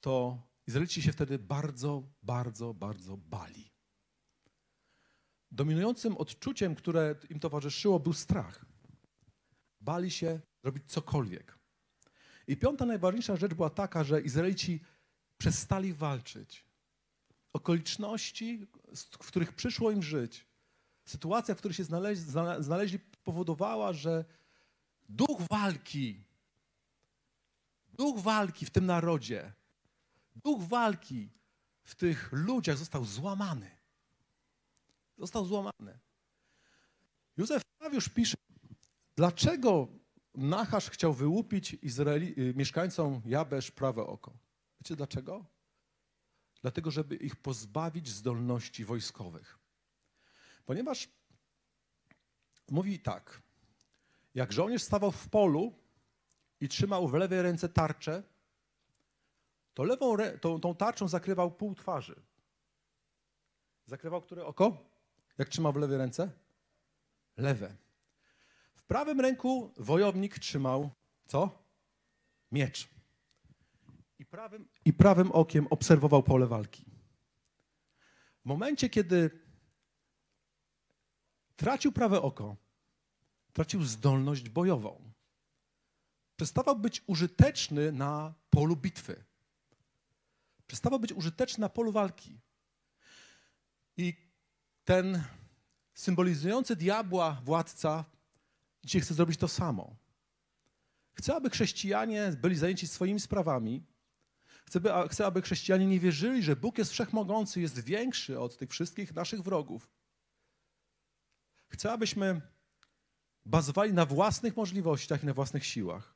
to 0.00 0.42
Izraelici 0.66 1.02
się 1.02 1.12
wtedy 1.12 1.38
bardzo, 1.38 2.02
bardzo, 2.22 2.74
bardzo 2.74 3.16
bali. 3.16 3.70
Dominującym 5.50 6.16
odczuciem, 6.16 6.74
które 6.74 7.14
im 7.30 7.40
towarzyszyło, 7.40 8.00
był 8.00 8.12
strach. 8.12 8.64
Bali 9.80 10.10
się 10.10 10.40
robić 10.62 10.84
cokolwiek. 10.86 11.58
I 12.46 12.56
piąta 12.56 12.86
najważniejsza 12.86 13.36
rzecz 13.36 13.54
była 13.54 13.70
taka, 13.70 14.04
że 14.04 14.20
Izraelici 14.20 14.80
przestali 15.38 15.92
walczyć. 15.92 16.64
Okoliczności, 17.52 18.66
w 19.22 19.26
których 19.26 19.52
przyszło 19.52 19.90
im 19.90 20.02
żyć, 20.02 20.46
sytuacja, 21.04 21.54
w 21.54 21.58
której 21.58 21.74
się 21.74 21.84
znaleźli, 21.84 22.24
znaleźli 22.58 22.98
powodowała, 22.98 23.92
że 23.92 24.24
duch 25.08 25.42
walki 25.50 26.24
Duch 27.98 28.20
walki 28.20 28.66
w 28.66 28.70
tym 28.70 28.86
narodzie, 28.86 29.52
duch 30.34 30.62
walki 30.62 31.30
w 31.82 31.94
tych 31.94 32.32
ludziach 32.32 32.76
został 32.76 33.04
złamany. 33.04 33.70
Został 35.18 35.44
złamany. 35.44 35.98
Józef 37.36 37.62
Flawiusz 37.78 38.08
pisze, 38.08 38.36
dlaczego 39.16 39.88
Nachasz 40.34 40.90
chciał 40.90 41.14
wyłupić 41.14 41.74
Izraeli, 41.74 42.40
y, 42.40 42.54
mieszkańcom 42.54 43.22
Jabesz 43.24 43.70
prawe 43.70 44.06
oko. 44.06 44.36
Wiecie 44.80 44.96
dlaczego? 44.96 45.46
Dlatego, 46.62 46.90
żeby 46.90 47.16
ich 47.16 47.36
pozbawić 47.36 48.08
zdolności 48.08 48.84
wojskowych. 48.84 49.58
Ponieważ 50.66 51.08
mówi 52.70 53.00
tak, 53.00 53.42
jak 54.34 54.52
żołnierz 54.52 54.82
stawał 54.82 55.12
w 55.12 55.28
polu, 55.28 55.84
i 56.60 56.68
trzymał 56.68 57.08
w 57.08 57.14
lewej 57.14 57.42
ręce 57.42 57.68
tarczę, 57.68 58.22
to 59.74 59.84
lewą, 59.84 60.16
tą, 60.40 60.60
tą 60.60 60.74
tarczą 60.74 61.08
zakrywał 61.08 61.50
pół 61.50 61.74
twarzy. 61.74 62.22
Zakrywał 63.86 64.22
które 64.22 64.46
oko? 64.46 64.76
Jak 65.38 65.48
trzymał 65.48 65.72
w 65.72 65.76
lewej 65.76 65.98
ręce? 65.98 66.30
Lewe. 67.36 67.76
W 68.74 68.82
prawym 68.82 69.20
ręku 69.20 69.72
wojownik 69.76 70.38
trzymał 70.38 70.90
co? 71.26 71.64
Miecz. 72.52 72.88
I 74.18 74.26
prawym, 74.26 74.68
I 74.84 74.92
prawym 74.92 75.32
okiem 75.32 75.66
obserwował 75.70 76.22
pole 76.22 76.46
walki. 76.46 76.84
W 78.42 78.44
momencie, 78.44 78.88
kiedy 78.88 79.30
tracił 81.56 81.92
prawe 81.92 82.22
oko, 82.22 82.56
tracił 83.52 83.82
zdolność 83.84 84.48
bojową 84.48 85.14
przestawał 86.36 86.76
być 86.76 87.02
użyteczny 87.06 87.92
na 87.92 88.34
polu 88.50 88.76
bitwy. 88.76 89.24
Przestawał 90.66 91.00
być 91.00 91.12
użyteczny 91.12 91.60
na 91.60 91.68
polu 91.68 91.92
walki. 91.92 92.40
I 93.96 94.14
ten 94.84 95.24
symbolizujący 95.94 96.76
diabła 96.76 97.40
władca 97.44 98.04
dzisiaj 98.84 99.02
chce 99.02 99.14
zrobić 99.14 99.40
to 99.40 99.48
samo. 99.48 99.96
Chce, 101.14 101.34
aby 101.34 101.50
chrześcijanie 101.50 102.32
byli 102.42 102.56
zajęci 102.56 102.88
swoimi 102.88 103.20
sprawami. 103.20 103.86
Chce, 104.66 104.80
chce, 105.10 105.26
aby 105.26 105.42
chrześcijanie 105.42 105.86
nie 105.86 106.00
wierzyli, 106.00 106.42
że 106.42 106.56
Bóg 106.56 106.78
jest 106.78 106.90
wszechmogący, 106.90 107.60
jest 107.60 107.80
większy 107.84 108.40
od 108.40 108.58
tych 108.58 108.70
wszystkich 108.70 109.14
naszych 109.14 109.42
wrogów. 109.42 109.90
Chce, 111.68 111.92
abyśmy 111.92 112.40
bazowali 113.44 113.92
na 113.92 114.06
własnych 114.06 114.56
możliwościach 114.56 115.22
i 115.22 115.26
na 115.26 115.34
własnych 115.34 115.66
siłach. 115.66 116.13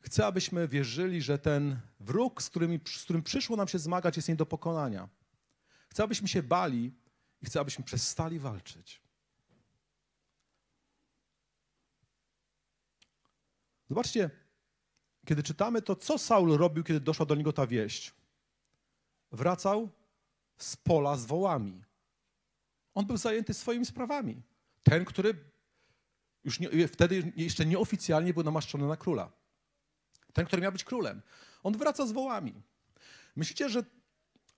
Chcę, 0.00 0.26
abyśmy 0.26 0.68
wierzyli, 0.68 1.22
że 1.22 1.38
ten 1.38 1.80
wróg, 2.00 2.42
z, 2.42 2.50
z 2.86 3.04
którym 3.04 3.22
przyszło 3.22 3.56
nam 3.56 3.68
się 3.68 3.78
zmagać, 3.78 4.16
jest 4.16 4.28
nie 4.28 4.36
do 4.36 4.46
pokonania. 4.46 5.08
Chcę, 5.88 6.02
abyśmy 6.02 6.28
się 6.28 6.42
bali 6.42 6.92
i 7.42 7.46
chcę, 7.46 7.60
abyśmy 7.60 7.84
przestali 7.84 8.38
walczyć. 8.38 9.02
Zobaczcie, 13.88 14.30
kiedy 15.26 15.42
czytamy 15.42 15.82
to, 15.82 15.96
co 15.96 16.18
Saul 16.18 16.56
robił, 16.56 16.84
kiedy 16.84 17.00
doszła 17.00 17.26
do 17.26 17.34
niego 17.34 17.52
ta 17.52 17.66
wieść. 17.66 18.14
Wracał 19.32 19.88
z 20.58 20.76
pola 20.76 21.16
z 21.16 21.24
wołami. 21.24 21.84
On 22.94 23.06
był 23.06 23.16
zajęty 23.16 23.54
swoimi 23.54 23.86
sprawami. 23.86 24.42
Ten, 24.82 25.04
który 25.04 25.34
już 26.44 26.60
nie, 26.60 26.88
wtedy 26.88 27.32
jeszcze 27.36 27.66
nieoficjalnie 27.66 28.34
był 28.34 28.42
namaszczony 28.42 28.88
na 28.88 28.96
króla. 28.96 29.39
Ten, 30.32 30.46
który 30.46 30.62
miał 30.62 30.72
być 30.72 30.84
królem. 30.84 31.22
On 31.62 31.76
wraca 31.76 32.06
z 32.06 32.12
wołami. 32.12 32.62
Myślicie, 33.36 33.68
że, 33.68 33.84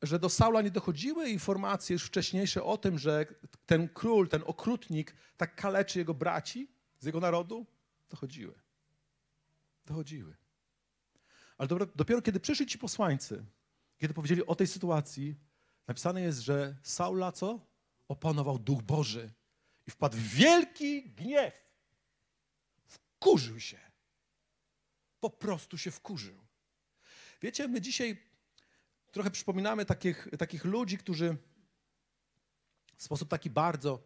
że 0.02 0.18
do 0.18 0.28
Saula 0.28 0.62
nie 0.62 0.70
dochodziły 0.70 1.28
informacje 1.28 1.94
już 1.94 2.04
wcześniejsze 2.04 2.64
o 2.64 2.78
tym, 2.78 2.98
że 2.98 3.26
ten 3.66 3.88
król, 3.88 4.28
ten 4.28 4.42
okrutnik 4.46 5.14
tak 5.36 5.54
kaleczy 5.54 5.98
jego 5.98 6.14
braci 6.14 6.68
z 6.98 7.04
jego 7.04 7.20
narodu? 7.20 7.66
Dochodziły. 8.10 8.54
Dochodziły. 9.86 10.36
Ale 11.58 11.68
dopiero 11.94 12.22
kiedy 12.22 12.40
przyszli 12.40 12.66
ci 12.66 12.78
posłańcy, 12.78 13.44
kiedy 13.98 14.14
powiedzieli 14.14 14.46
o 14.46 14.54
tej 14.54 14.66
sytuacji, 14.66 15.36
napisane 15.88 16.22
jest, 16.22 16.40
że 16.40 16.76
Saula 16.82 17.32
co? 17.32 17.60
Opanował 18.08 18.58
Duch 18.58 18.82
Boży 18.82 19.32
i 19.86 19.90
wpadł 19.90 20.16
w 20.16 20.20
wielki 20.20 21.10
gniew. 21.10 21.54
Wkurzył 22.86 23.60
się. 23.60 23.91
Po 25.22 25.30
prostu 25.30 25.78
się 25.78 25.90
wkurzył. 25.90 26.38
Wiecie, 27.42 27.68
my 27.68 27.80
dzisiaj 27.80 28.16
trochę 29.12 29.30
przypominamy 29.30 29.84
takich, 29.84 30.28
takich 30.38 30.64
ludzi, 30.64 30.98
którzy 30.98 31.36
w 32.96 33.02
sposób 33.02 33.28
taki 33.28 33.50
bardzo 33.50 34.02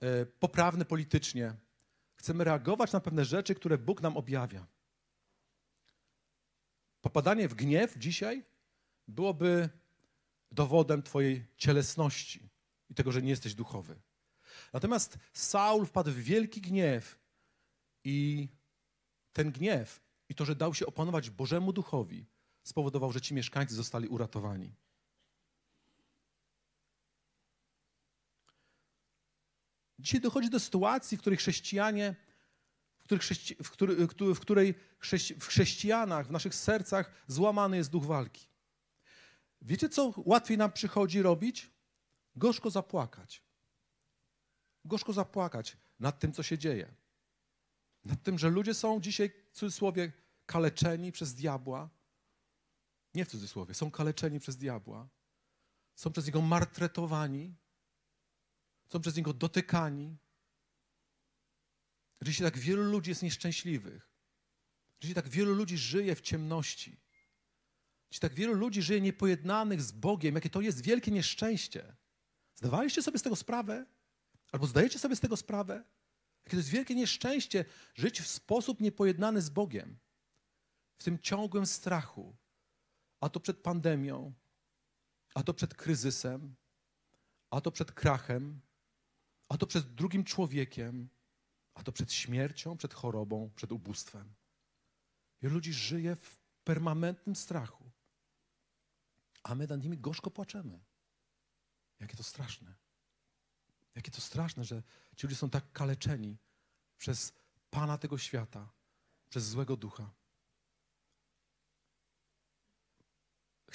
e, 0.00 0.26
poprawny 0.26 0.84
politycznie 0.84 1.54
chcemy 2.14 2.44
reagować 2.44 2.92
na 2.92 3.00
pewne 3.00 3.24
rzeczy, 3.24 3.54
które 3.54 3.78
Bóg 3.78 4.02
nam 4.02 4.16
objawia. 4.16 4.66
Popadanie 7.00 7.48
w 7.48 7.54
gniew 7.54 7.98
dzisiaj 7.98 8.44
byłoby 9.08 9.68
dowodem 10.50 11.02
Twojej 11.02 11.46
cielesności 11.56 12.50
i 12.90 12.94
tego, 12.94 13.12
że 13.12 13.22
nie 13.22 13.30
jesteś 13.30 13.54
duchowy. 13.54 14.00
Natomiast 14.72 15.18
Saul 15.32 15.86
wpadł 15.86 16.10
w 16.10 16.18
wielki 16.18 16.60
gniew 16.60 17.18
i 18.04 18.48
ten 19.32 19.52
gniew 19.52 20.09
i 20.30 20.34
to, 20.34 20.44
że 20.44 20.56
dał 20.56 20.74
się 20.74 20.86
opanować 20.86 21.30
Bożemu 21.30 21.72
Duchowi, 21.72 22.26
spowodował, 22.62 23.12
że 23.12 23.20
ci 23.20 23.34
mieszkańcy 23.34 23.74
zostali 23.74 24.08
uratowani. 24.08 24.74
Dzisiaj 29.98 30.20
dochodzi 30.20 30.50
do 30.50 30.60
sytuacji, 30.60 31.16
w 31.16 31.20
której 31.20 31.36
chrześcijanie 31.36 32.16
których 33.10 33.22
chrześci, 33.22 33.54
w, 33.54 33.70
który, 33.70 34.06
w 34.34 34.40
której 34.40 34.74
chrześci, 34.98 35.34
w 35.34 35.46
chrześcijanach, 35.46 36.26
w 36.26 36.30
naszych 36.30 36.54
sercach 36.54 37.12
złamany 37.26 37.76
jest 37.76 37.90
duch 37.90 38.04
walki. 38.04 38.48
Wiecie, 39.62 39.88
co 39.88 40.14
łatwiej 40.16 40.58
nam 40.58 40.72
przychodzi 40.72 41.22
robić? 41.22 41.70
Gorzko 42.36 42.70
zapłakać. 42.70 43.42
Gorzko 44.84 45.12
zapłakać 45.12 45.76
nad 46.00 46.18
tym, 46.18 46.32
co 46.32 46.42
się 46.42 46.58
dzieje. 46.58 46.94
Nad 48.04 48.22
tym, 48.22 48.38
że 48.38 48.50
ludzie 48.50 48.74
są 48.74 49.00
dzisiaj, 49.00 49.30
w 49.52 49.56
cudzysłowie, 49.56 50.12
kaleczeni 50.52 51.12
przez 51.12 51.34
diabła. 51.34 51.90
Nie 53.14 53.24
w 53.24 53.28
cudzysłowie, 53.28 53.74
są 53.74 53.90
kaleczeni 53.90 54.40
przez 54.40 54.56
diabła. 54.56 55.08
Są 55.94 56.12
przez 56.12 56.26
niego 56.26 56.42
martretowani. 56.42 57.56
Są 58.92 59.00
przez 59.00 59.16
niego 59.16 59.32
dotykani 59.32 60.18
dzisiaj 62.22 62.52
tak 62.52 62.58
wielu 62.58 62.82
ludzi 62.82 63.10
jest 63.10 63.22
nieszczęśliwych. 63.22 64.10
Dzisiaj 65.00 65.14
tak 65.14 65.28
wielu 65.28 65.54
ludzi 65.54 65.78
żyje 65.78 66.14
w 66.14 66.20
ciemności. 66.20 67.00
Dzisiaj 68.10 68.30
tak 68.30 68.34
wielu 68.34 68.54
ludzi 68.54 68.82
żyje 68.82 69.00
niepojednanych 69.00 69.82
z 69.82 69.92
Bogiem. 69.92 70.34
Jakie 70.34 70.50
to 70.50 70.60
jest 70.60 70.82
wielkie 70.82 71.10
nieszczęście. 71.10 71.96
Zdawaliście 72.54 73.02
sobie 73.02 73.18
z 73.18 73.22
tego 73.22 73.36
sprawę? 73.36 73.86
Albo 74.52 74.66
zdajecie 74.66 74.98
sobie 74.98 75.16
z 75.16 75.20
tego 75.20 75.36
sprawę? 75.36 75.74
Jakie 76.44 76.50
to 76.50 76.56
jest 76.56 76.68
wielkie 76.68 76.94
nieszczęście 76.94 77.64
żyć 77.94 78.20
w 78.20 78.26
sposób 78.26 78.80
niepojednany 78.80 79.42
z 79.42 79.50
Bogiem. 79.50 79.98
W 81.00 81.04
tym 81.04 81.18
ciągłym 81.18 81.66
strachu. 81.66 82.36
A 83.20 83.28
to 83.28 83.40
przed 83.40 83.62
pandemią, 83.62 84.34
a 85.34 85.42
to 85.42 85.54
przed 85.54 85.74
kryzysem, 85.74 86.56
a 87.50 87.60
to 87.60 87.72
przed 87.72 87.92
krachem, 87.92 88.60
a 89.48 89.56
to 89.56 89.66
przed 89.66 89.94
drugim 89.94 90.24
człowiekiem, 90.24 91.08
a 91.74 91.82
to 91.82 91.92
przed 91.92 92.12
śmiercią, 92.12 92.76
przed 92.76 92.94
chorobą, 92.94 93.50
przed 93.56 93.72
ubóstwem. 93.72 94.34
Wielu 95.42 95.54
ludzi 95.54 95.72
żyje 95.72 96.16
w 96.16 96.40
permanentnym 96.64 97.36
strachu, 97.36 97.90
a 99.42 99.54
my 99.54 99.66
nad 99.66 99.82
nimi 99.82 99.98
gorzko 99.98 100.30
płaczemy. 100.30 100.84
Jakie 102.00 102.16
to 102.16 102.22
straszne. 102.22 102.74
Jakie 103.94 104.10
to 104.10 104.20
straszne, 104.20 104.64
że 104.64 104.82
ci 105.16 105.26
ludzie 105.26 105.36
są 105.36 105.50
tak 105.50 105.72
kaleczeni 105.72 106.38
przez 106.98 107.32
Pana 107.70 107.98
tego 107.98 108.18
świata, 108.18 108.72
przez 109.28 109.44
złego 109.44 109.76
ducha. 109.76 110.19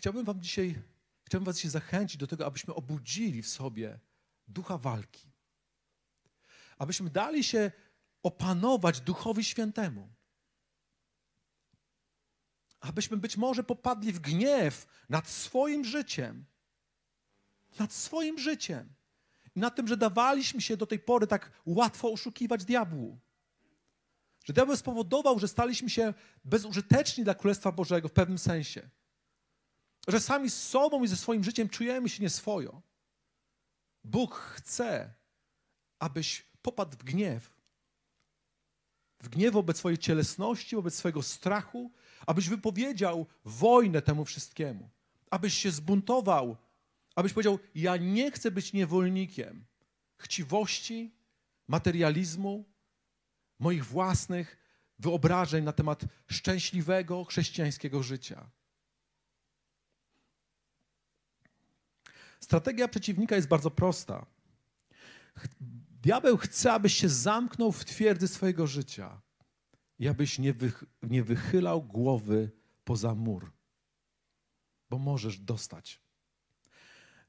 Chciałbym 0.05 0.25
wam 0.25 0.41
dzisiaj, 0.41 0.75
chciałbym 1.23 1.45
was 1.45 1.55
dzisiaj 1.55 1.71
zachęcić 1.71 2.17
do 2.17 2.27
tego, 2.27 2.45
abyśmy 2.45 2.73
obudzili 2.73 3.41
w 3.41 3.47
sobie 3.47 3.99
ducha 4.47 4.77
walki. 4.77 5.31
Abyśmy 6.77 7.09
dali 7.09 7.43
się 7.43 7.71
opanować 8.23 9.01
Duchowi 9.01 9.43
Świętemu. 9.43 10.09
Abyśmy 12.79 13.17
być 13.17 13.37
może 13.37 13.63
popadli 13.63 14.13
w 14.13 14.19
gniew 14.19 14.87
nad 15.09 15.29
swoim 15.29 15.85
życiem. 15.85 16.45
Nad 17.79 17.93
swoim 17.93 18.39
życiem. 18.39 18.93
I 19.55 19.59
nad 19.59 19.75
tym, 19.75 19.87
że 19.87 19.97
dawaliśmy 19.97 20.61
się 20.61 20.77
do 20.77 20.87
tej 20.87 20.99
pory 20.99 21.27
tak 21.27 21.51
łatwo 21.65 22.11
oszukiwać 22.11 22.65
diabłu. 22.65 23.19
Że 24.43 24.53
diabeł 24.53 24.77
spowodował, 24.77 25.39
że 25.39 25.47
staliśmy 25.47 25.89
się 25.89 26.13
bezużyteczni 26.43 27.23
dla 27.23 27.35
Królestwa 27.35 27.71
Bożego 27.71 28.07
w 28.07 28.13
pewnym 28.13 28.37
sensie. 28.37 28.89
Że 30.07 30.19
sami 30.19 30.49
z 30.49 30.63
sobą 30.63 31.03
i 31.03 31.07
ze 31.07 31.17
swoim 31.17 31.43
życiem 31.43 31.69
czujemy 31.69 32.09
się 32.09 32.23
nieswojo. 32.23 32.81
Bóg 34.03 34.35
chce, 34.35 35.13
abyś 35.99 36.45
popadł 36.61 36.97
w 36.97 37.03
gniew 37.03 37.55
w 39.25 39.29
gniew 39.29 39.53
wobec 39.53 39.77
swojej 39.77 39.97
cielesności, 39.97 40.75
wobec 40.75 40.95
swojego 40.95 41.23
strachu, 41.23 41.91
abyś 42.27 42.49
wypowiedział 42.49 43.25
wojnę 43.45 44.01
temu 44.01 44.25
wszystkiemu, 44.25 44.89
abyś 45.29 45.53
się 45.53 45.71
zbuntował, 45.71 46.57
abyś 47.15 47.33
powiedział: 47.33 47.59
Ja 47.75 47.97
nie 47.97 48.31
chcę 48.31 48.51
być 48.51 48.73
niewolnikiem 48.73 49.65
chciwości, 50.17 51.15
materializmu, 51.67 52.65
moich 53.59 53.85
własnych 53.85 54.57
wyobrażeń 54.99 55.63
na 55.63 55.73
temat 55.73 56.01
szczęśliwego 56.27 57.23
chrześcijańskiego 57.23 58.03
życia. 58.03 58.49
Strategia 62.39 62.87
przeciwnika 62.87 63.35
jest 63.35 63.47
bardzo 63.47 63.71
prosta. 63.71 64.25
Diabeł 66.01 66.37
chce, 66.37 66.73
abyś 66.73 66.93
się 66.93 67.09
zamknął 67.09 67.71
w 67.71 67.85
twierdzy 67.85 68.27
swojego 68.27 68.67
życia 68.67 69.21
i 69.99 70.07
abyś 70.07 70.39
nie, 70.39 70.53
wych, 70.53 70.83
nie 71.03 71.23
wychylał 71.23 71.83
głowy 71.83 72.51
poza 72.83 73.15
mur, 73.15 73.51
bo 74.89 74.97
możesz 74.97 75.39
dostać. 75.39 76.01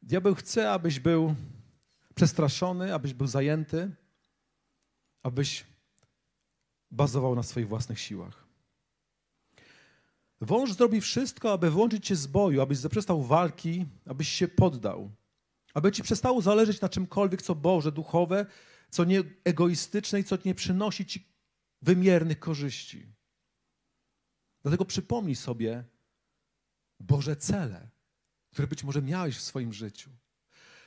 Diabeł 0.03 0.35
chce, 0.35 0.71
abyś 0.71 1.01
był 1.01 1.35
przestraszony, 2.15 2.95
abyś 2.95 3.15
był 3.15 3.27
zajęty, 3.27 3.91
abyś 5.23 5.65
bazował 6.91 7.35
na 7.35 7.43
swoich 7.43 7.69
własnych 7.69 8.01
siłach. 8.01 8.46
Wąż 10.41 10.73
zrobi 10.73 11.01
wszystko, 11.01 11.53
aby 11.53 11.71
włączyć 11.71 12.07
cię 12.07 12.17
z 12.17 12.27
boju, 12.27 12.61
abyś 12.61 12.79
zaprzestał 12.79 13.23
walki, 13.23 13.87
abyś 14.07 14.29
się 14.29 14.49
poddał 14.49 15.11
aby 15.77 15.93
ci 15.93 16.03
przestało 16.03 16.43
zależeć 16.43 16.81
na 16.81 16.89
czymkolwiek, 16.89 17.43
co 17.43 17.55
Boże, 17.55 17.93
duchowe, 17.93 18.47
co 18.91 19.05
nie 19.05 19.23
egoistyczne 19.45 20.21
i 20.21 20.25
co 20.25 20.39
nie 20.45 20.55
przynosi 20.55 21.07
ci 21.07 21.29
wymiernych 21.83 22.39
korzyści. 22.39 23.07
Dlatego 24.63 24.85
przypomnij 24.85 25.37
sobie 25.37 25.85
Boże 27.01 27.37
cele, 27.37 27.89
które 28.51 28.69
być 28.69 28.85
może 28.85 29.03
miałeś 29.03 29.37
w 29.37 29.43
swoim 29.43 29.73
życiu. 29.73 30.11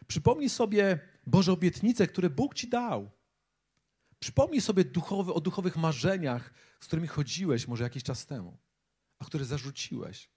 Przypomnij 0.08 0.50
sobie 0.50 1.00
Boże 1.28 1.52
obietnice, 1.54 2.08
które 2.08 2.30
Bóg 2.30 2.54
ci 2.54 2.68
dał. 2.68 3.12
Przypomnij 4.20 4.62
sobie 4.62 4.84
duchowe, 4.86 5.34
o 5.34 5.42
duchowych 5.42 5.78
marzeniach, 5.78 6.54
z 6.80 6.88
którymi 6.88 7.08
chodziłeś 7.08 7.68
może 7.68 7.84
jakiś 7.84 8.04
czas 8.04 8.26
temu, 8.26 8.58
a 9.20 9.26
które 9.26 9.46
zarzuciłeś, 9.46 10.30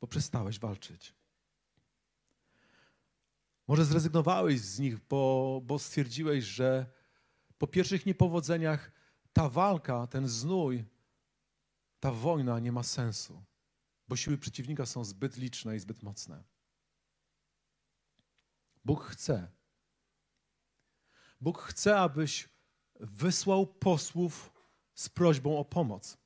bo 0.00 0.06
przestałeś 0.06 0.58
walczyć. 0.58 1.14
Może 3.68 3.84
zrezygnowałeś 3.84 4.60
z 4.60 4.78
nich, 4.78 4.98
bo, 5.08 5.60
bo 5.64 5.78
stwierdziłeś, 5.78 6.44
że 6.44 6.86
po 7.58 7.66
pierwszych 7.66 8.06
niepowodzeniach 8.06 8.92
ta 9.32 9.48
walka, 9.48 10.06
ten 10.06 10.28
znój, 10.28 10.84
ta 12.00 12.12
wojna 12.12 12.58
nie 12.58 12.72
ma 12.72 12.82
sensu, 12.82 13.44
bo 14.08 14.16
siły 14.16 14.38
przeciwnika 14.38 14.86
są 14.86 15.04
zbyt 15.04 15.36
liczne 15.36 15.76
i 15.76 15.78
zbyt 15.78 16.02
mocne. 16.02 16.44
Bóg 18.84 19.04
chce. 19.04 19.50
Bóg 21.40 21.62
chce, 21.62 22.00
abyś 22.00 22.48
wysłał 23.00 23.66
posłów 23.66 24.52
z 24.94 25.08
prośbą 25.08 25.58
o 25.58 25.64
pomoc. 25.64 26.18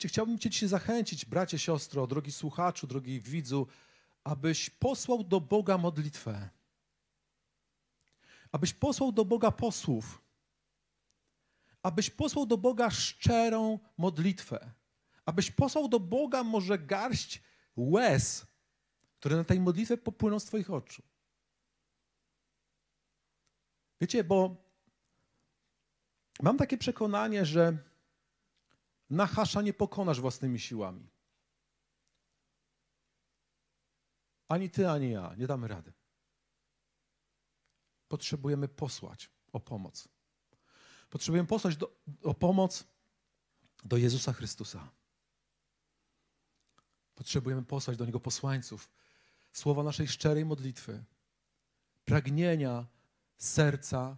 Wiecie, 0.00 0.08
chciałbym 0.08 0.38
Cię 0.38 0.50
dzisiaj 0.50 0.68
zachęcić, 0.68 1.24
bracie, 1.24 1.58
siostro, 1.58 2.06
drogi 2.06 2.32
słuchaczu, 2.32 2.86
drogi 2.86 3.20
widzu, 3.20 3.66
abyś 4.24 4.70
posłał 4.70 5.24
do 5.24 5.40
Boga 5.40 5.78
modlitwę. 5.78 6.48
Abyś 8.52 8.72
posłał 8.72 9.12
do 9.12 9.24
Boga 9.24 9.50
posłów. 9.50 10.22
Abyś 11.82 12.10
posłał 12.10 12.46
do 12.46 12.58
Boga 12.58 12.90
szczerą 12.90 13.78
modlitwę. 13.98 14.72
Abyś 15.24 15.50
posłał 15.50 15.88
do 15.88 16.00
Boga 16.00 16.44
może 16.44 16.78
garść 16.78 17.42
łez, 17.76 18.46
które 19.18 19.36
na 19.36 19.44
tej 19.44 19.60
modlitwie 19.60 19.96
popłyną 19.96 20.40
z 20.40 20.44
Twoich 20.44 20.70
oczu. 20.70 21.02
Wiecie, 24.00 24.24
bo 24.24 24.56
mam 26.42 26.56
takie 26.56 26.78
przekonanie, 26.78 27.46
że 27.46 27.89
Nachasza 29.10 29.62
nie 29.62 29.72
pokonasz 29.72 30.20
własnymi 30.20 30.60
siłami. 30.60 31.10
Ani 34.48 34.70
ty, 34.70 34.88
ani 34.88 35.10
ja 35.10 35.34
nie 35.34 35.46
damy 35.46 35.68
rady. 35.68 35.92
Potrzebujemy 38.08 38.68
posłać 38.68 39.30
o 39.52 39.60
pomoc. 39.60 40.08
Potrzebujemy 41.10 41.48
posłać 41.48 41.76
do, 41.76 42.00
o 42.22 42.34
pomoc 42.34 42.84
do 43.84 43.96
Jezusa 43.96 44.32
Chrystusa. 44.32 44.90
Potrzebujemy 47.14 47.64
posłać 47.64 47.96
do 47.96 48.04
Niego 48.04 48.20
posłańców, 48.20 48.90
słowa 49.52 49.82
naszej 49.82 50.08
szczerej 50.08 50.44
modlitwy, 50.44 51.04
pragnienia 52.04 52.86
serca, 53.36 54.16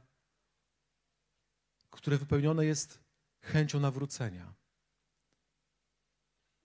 które 1.90 2.18
wypełnione 2.18 2.66
jest 2.66 3.00
chęcią 3.40 3.80
nawrócenia. 3.80 4.61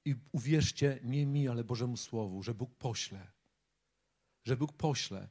I 0.07 0.15
uwierzcie 0.31 0.99
nie 1.03 1.25
mi, 1.25 1.47
ale 1.47 1.63
Bożemu 1.63 1.97
Słowu, 1.97 2.43
że 2.43 2.53
Bóg 2.53 2.75
pośle, 2.75 3.31
że 4.43 4.57
Bóg 4.57 4.73
pośle, 4.73 5.29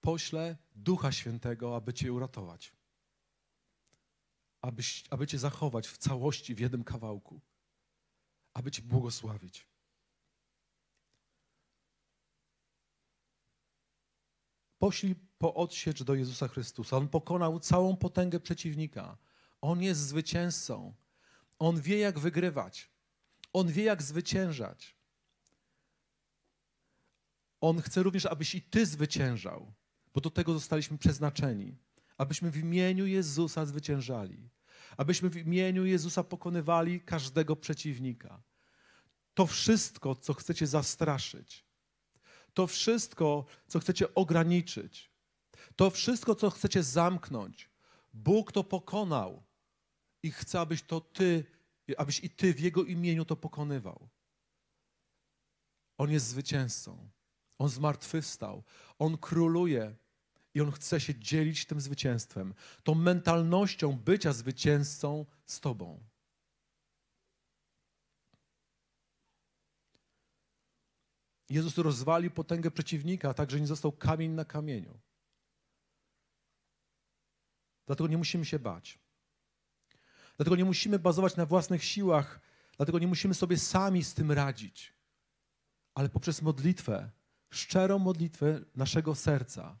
pośle 0.00 0.56
Ducha 0.74 1.12
Świętego, 1.12 1.76
aby 1.76 1.94
Cię 1.94 2.12
uratować, 2.12 2.72
aby, 4.60 4.82
aby 5.10 5.26
Cię 5.26 5.38
zachować 5.38 5.88
w 5.88 5.98
całości 5.98 6.54
w 6.54 6.60
jednym 6.60 6.84
kawałku, 6.84 7.40
aby 8.54 8.70
Cię 8.70 8.82
błogosławić. 8.82 9.66
Poślij 14.78 15.14
po 15.38 15.54
odsiecz 15.54 16.02
do 16.02 16.14
Jezusa 16.14 16.48
Chrystusa. 16.48 16.96
On 16.96 17.08
pokonał 17.08 17.60
całą 17.60 17.96
potęgę 17.96 18.40
przeciwnika. 18.40 19.16
On 19.60 19.82
jest 19.82 20.00
zwycięzcą. 20.00 20.94
On 21.58 21.80
wie, 21.80 21.98
jak 21.98 22.18
wygrywać. 22.18 22.93
On 23.54 23.68
wie, 23.72 23.84
jak 23.84 24.02
zwyciężać. 24.02 24.96
On 27.60 27.82
chce 27.82 28.02
również, 28.02 28.26
abyś 28.26 28.54
i 28.54 28.62
ty 28.62 28.86
zwyciężał, 28.86 29.74
bo 30.14 30.20
do 30.20 30.30
tego 30.30 30.52
zostaliśmy 30.52 30.98
przeznaczeni. 30.98 31.76
Abyśmy 32.18 32.50
w 32.50 32.56
imieniu 32.56 33.06
Jezusa 33.06 33.66
zwyciężali. 33.66 34.50
Abyśmy 34.96 35.30
w 35.30 35.36
imieniu 35.36 35.84
Jezusa 35.84 36.24
pokonywali 36.24 37.00
każdego 37.00 37.56
przeciwnika. 37.56 38.42
To 39.34 39.46
wszystko, 39.46 40.14
co 40.14 40.34
chcecie 40.34 40.66
zastraszyć, 40.66 41.64
to 42.54 42.66
wszystko, 42.66 43.46
co 43.68 43.80
chcecie 43.80 44.14
ograniczyć, 44.14 45.10
to 45.76 45.90
wszystko, 45.90 46.34
co 46.34 46.50
chcecie 46.50 46.82
zamknąć, 46.82 47.70
Bóg 48.12 48.52
to 48.52 48.64
pokonał 48.64 49.42
i 50.22 50.30
chce, 50.30 50.60
abyś 50.60 50.82
to 50.82 51.00
ty, 51.00 51.44
abyś 51.96 52.24
i 52.24 52.30
ty 52.30 52.54
w 52.54 52.60
Jego 52.60 52.84
imieniu 52.84 53.24
to 53.24 53.36
pokonywał. 53.36 54.08
On 55.98 56.10
jest 56.10 56.26
zwycięzcą. 56.26 57.10
On 57.58 57.68
zmartwychwstał. 57.68 58.64
On 58.98 59.18
króluje 59.18 59.96
i 60.54 60.60
On 60.60 60.72
chce 60.72 61.00
się 61.00 61.14
dzielić 61.14 61.66
tym 61.66 61.80
zwycięstwem, 61.80 62.54
tą 62.82 62.94
mentalnością 62.94 63.92
bycia 63.92 64.32
zwycięzcą 64.32 65.26
z 65.46 65.60
Tobą. 65.60 66.04
Jezus 71.48 71.78
rozwalił 71.78 72.30
potęgę 72.30 72.70
przeciwnika, 72.70 73.28
a 73.28 73.34
także 73.34 73.60
nie 73.60 73.66
został 73.66 73.92
kamień 73.92 74.32
na 74.32 74.44
kamieniu. 74.44 75.00
Dlatego 77.86 78.08
nie 78.08 78.18
musimy 78.18 78.44
się 78.44 78.58
bać. 78.58 78.98
Dlatego 80.36 80.56
nie 80.56 80.64
musimy 80.64 80.98
bazować 80.98 81.36
na 81.36 81.46
własnych 81.46 81.84
siłach, 81.84 82.40
dlatego 82.76 82.98
nie 82.98 83.06
musimy 83.06 83.34
sobie 83.34 83.58
sami 83.58 84.04
z 84.04 84.14
tym 84.14 84.32
radzić. 84.32 84.94
Ale 85.94 86.08
poprzez 86.08 86.42
modlitwę, 86.42 87.10
szczerą 87.50 87.98
modlitwę 87.98 88.60
naszego 88.76 89.14
serca, 89.14 89.78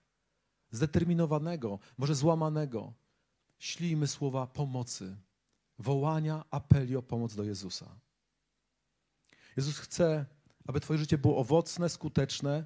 zdeterminowanego, 0.70 1.78
może 1.98 2.14
złamanego, 2.14 2.92
ślijmy 3.58 4.06
słowa 4.06 4.46
pomocy, 4.46 5.16
wołania, 5.78 6.44
apeli 6.50 6.96
o 6.96 7.02
pomoc 7.02 7.34
do 7.34 7.44
Jezusa. 7.44 8.00
Jezus 9.56 9.78
chce, 9.78 10.26
aby 10.66 10.80
Twoje 10.80 10.98
życie 10.98 11.18
było 11.18 11.38
owocne, 11.38 11.88
skuteczne, 11.88 12.64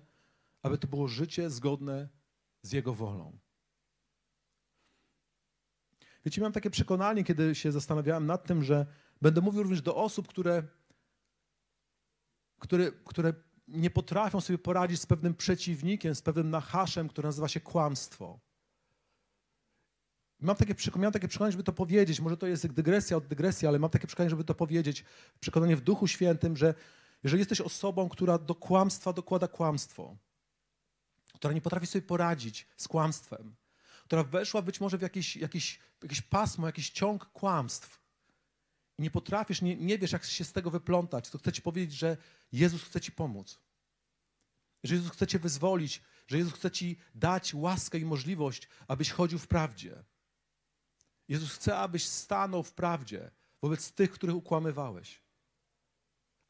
aby 0.63 0.79
to 0.79 0.87
było 0.87 1.09
życie 1.09 1.51
zgodne 1.51 2.09
z 2.63 2.73
Jego 2.73 2.95
wolą. 2.95 3.39
Wiecie, 6.29 6.41
miałem 6.41 6.53
takie 6.53 6.71
przekonanie, 6.71 7.25
kiedy 7.25 7.55
się 7.55 7.73
zastanawiałem 7.73 8.27
nad 8.27 8.47
tym, 8.47 8.65
że 8.65 8.87
będę 9.23 9.41
mówił 9.41 9.63
również 9.63 9.83
do 9.83 9.97
osób, 9.97 10.29
które, 10.29 10.63
które, 12.59 12.93
które 12.93 13.35
nie 13.69 13.91
potrafią 13.91 14.41
sobie 14.41 14.59
poradzić 14.59 15.01
z 15.01 15.07
pewnym 15.07 15.35
przeciwnikiem, 15.35 16.15
z 16.15 16.23
pewnym 16.23 16.51
nachaszem, 16.51 17.09
który 17.09 17.29
nazywa 17.29 17.49
się 17.49 17.61
kłamstwo. 17.61 18.41
Mam 20.41 20.57
takie, 20.57 20.75
miałem 20.97 21.13
takie 21.13 21.29
przekonanie, 21.29 21.53
żeby 21.53 21.65
to 21.65 21.73
powiedzieć. 21.73 22.21
Może 22.21 22.37
to 22.37 22.47
jest 22.47 22.67
dygresja 22.67 23.17
od 23.17 23.27
dygresji, 23.27 23.69
ale 23.69 23.79
mam 23.79 23.91
takie 23.91 24.07
przekonanie, 24.07 24.31
żeby 24.31 24.45
to 24.45 24.55
powiedzieć. 24.55 25.05
Przekonanie 25.41 25.77
w 25.77 25.81
Duchu 25.81 26.07
Świętym, 26.07 26.57
że 26.57 26.75
jeżeli 27.23 27.41
jesteś 27.41 27.61
osobą, 27.61 28.09
która 28.09 28.39
do 28.39 28.55
kłamstwa 28.55 29.13
dokłada 29.13 29.49
kłamstwo, 29.49 30.17
która 31.35 31.55
nie 31.55 31.61
potrafi 31.61 31.87
sobie 31.87 32.03
poradzić 32.03 32.67
z 32.77 32.89
kłamstwem, 32.89 33.55
która 34.09 34.25
weszła 34.25 34.63
być 34.63 34.81
może 34.81 34.99
w 34.99 35.03
jakieś, 35.03 35.37
jakieś, 35.37 35.79
jakieś 36.03 36.21
pasmo, 36.23 36.67
jakiś 36.67 36.91
ciąg 36.91 37.27
kłamstw 37.27 38.01
i 38.99 39.03
nie 39.03 39.11
potrafisz, 39.11 39.63
nie, 39.63 39.77
nie 39.77 39.99
wiesz, 39.99 40.13
jak 40.13 40.25
się 40.25 40.45
z 40.45 40.53
tego 40.53 40.71
wyplątać, 40.71 41.31
to 41.31 41.39
chcę 41.39 41.53
ci 41.53 41.63
powiedzieć, 41.63 41.93
że 41.99 42.17
Jezus 42.53 42.83
chce 42.83 43.01
ci 43.01 43.13
pomóc. 43.13 43.61
Że 44.85 44.95
Jezus 44.95 45.13
chce 45.13 45.27
cię 45.27 45.39
wyzwolić, 45.39 46.03
że 46.27 46.39
Jezus 46.39 46.55
chce 46.55 46.71
ci 46.71 46.99
dać 47.15 47.55
łaskę 47.55 47.99
i 47.99 48.05
możliwość, 48.05 48.69
abyś 48.87 49.11
chodził 49.11 49.39
w 49.39 49.47
prawdzie. 49.47 50.05
Jezus 51.29 51.53
chce, 51.53 51.79
abyś 51.79 52.05
stanął 52.07 52.63
w 52.63 52.73
prawdzie 52.73 53.31
wobec 53.63 53.93
tych, 53.93 54.11
których 54.11 54.37
ukłamywałeś. 54.37 55.23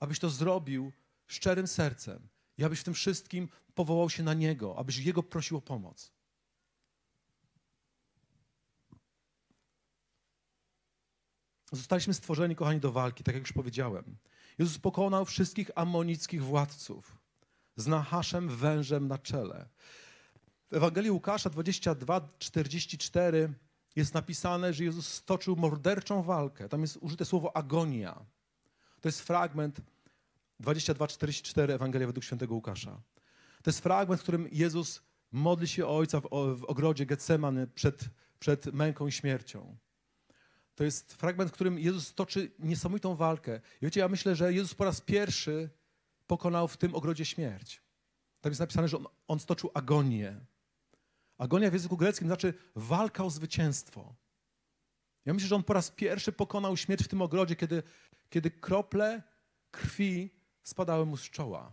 Abyś 0.01 0.18
to 0.18 0.31
zrobił 0.31 0.92
szczerym 1.27 1.66
sercem 1.66 2.29
i 2.59 2.64
abyś 2.64 2.81
w 2.81 2.85
tym 2.85 2.94
wszystkim 2.94 3.49
powołał 3.75 4.11
się 4.11 4.23
na 4.23 4.35
Niego, 4.35 4.79
abyś 4.79 4.97
Jego 4.97 5.23
prosił 5.23 5.57
o 5.57 5.61
pomoc. 5.61 6.17
Zostaliśmy 11.72 12.14
stworzeni, 12.14 12.57
kochani, 12.57 12.81
do 12.81 12.92
walki, 12.92 13.24
tak 13.24 13.35
jak 13.35 13.42
już 13.42 13.52
powiedziałem. 13.52 14.16
Jezus 14.59 14.78
pokonał 14.78 15.24
wszystkich 15.24 15.70
amonickich 15.74 16.44
władców 16.44 17.18
z 17.76 17.87
Nahaszem 17.87 18.48
wężem 18.48 19.09
na 19.09 19.18
czele. 19.18 19.68
W 20.70 20.74
Ewangelii 20.74 21.11
Łukasza 21.11 21.50
22, 21.50 22.28
44 22.38 23.52
jest 23.96 24.14
napisane, 24.14 24.72
że 24.72 24.85
Jezus 24.85 25.09
stoczył 25.09 25.57
morderczą 25.57 26.22
walkę. 26.22 26.68
Tam 26.68 26.81
jest 26.81 26.96
użyte 27.00 27.24
słowo 27.24 27.57
agonia. 27.57 28.24
To 29.00 29.09
jest 29.09 29.20
fragment 29.20 29.81
22, 30.61 31.07
44 31.07 31.74
Ewangelia 31.74 32.07
według 32.07 32.24
świętego 32.24 32.54
Łukasza. 32.54 33.00
To 33.62 33.70
jest 33.70 33.81
fragment, 33.81 34.20
w 34.20 34.22
którym 34.22 34.48
Jezus 34.52 35.02
modli 35.33 35.68
się 35.68 35.87
o 35.87 35.96
Ojca 35.96 36.20
w, 36.20 36.24
w 36.57 36.64
ogrodzie 36.64 37.07
Getsemany 37.07 37.66
przed, 37.66 38.04
przed 38.38 38.66
męką 38.66 39.07
i 39.07 39.12
śmiercią. 39.12 39.76
To 40.79 40.85
jest 40.85 41.12
fragment, 41.12 41.51
w 41.51 41.55
którym 41.55 41.79
Jezus 41.79 42.14
toczy 42.14 42.51
niesamowitą 42.59 43.17
walkę. 43.17 43.61
I 43.83 43.85
wiecie, 43.85 44.01
ja 44.01 44.09
myślę, 44.09 44.37
że 44.37 44.53
Jezus 44.53 44.75
po 44.75 44.85
raz 44.85 45.01
pierwszy 45.01 45.71
pokonał 46.27 46.69
w 46.69 46.77
tym 46.77 46.95
ogrodzie 46.95 47.25
śmierć. 47.25 47.83
Tam 48.41 48.51
jest 48.51 48.61
napisane, 48.61 48.88
że 48.88 48.97
on, 48.97 49.07
on 49.29 49.41
stoczył 49.41 49.71
agonię. 49.75 50.41
Agonia 51.38 51.71
w 51.71 51.73
języku 51.73 51.97
greckim 51.97 52.29
znaczy 52.29 52.55
walka 52.75 53.25
o 53.25 53.31
zwycięstwo. 53.31 54.14
Ja 55.25 55.35
myślę, 55.35 55.49
że 55.49 55.57
on 55.57 55.62
po 55.62 55.73
raz 55.73 55.91
pierwszy 55.91 56.33
pokonał 56.33 56.77
śmierć 56.77 57.05
w 57.05 57.09
tym 57.09 57.23
ogrodzie, 57.23 57.57
kiedy, 57.57 57.83
kiedy 58.31 58.51
krople 58.51 59.23
krwi 59.71 60.31
spadały 60.62 61.07
mu 61.07 61.17
z 61.17 61.31
czoła. 61.31 61.73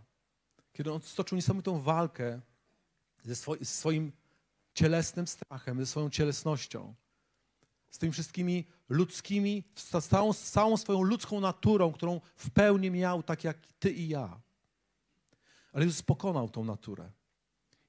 Kiedy 0.72 0.92
on 0.92 1.02
stoczył 1.02 1.36
niesamowitą 1.36 1.80
walkę 1.80 2.40
ze 3.22 3.36
swoim 3.64 4.12
cielesnym 4.74 5.26
strachem, 5.26 5.80
ze 5.80 5.86
swoją 5.86 6.10
cielesnością, 6.10 6.94
z 7.96 7.98
tymi 7.98 8.12
wszystkimi 8.12 8.64
ludzkimi, 8.88 9.64
z 9.74 10.08
całą, 10.08 10.32
z 10.32 10.50
całą 10.50 10.76
swoją 10.76 11.02
ludzką 11.02 11.40
naturą, 11.40 11.92
którą 11.92 12.20
w 12.36 12.50
pełni 12.50 12.90
miał, 12.90 13.22
tak 13.22 13.44
jak 13.44 13.58
ty 13.78 13.90
i 13.90 14.08
ja. 14.08 14.40
Ale 15.72 15.84
Jezus 15.84 16.02
pokonał 16.02 16.48
tą 16.48 16.64
naturę. 16.64 17.10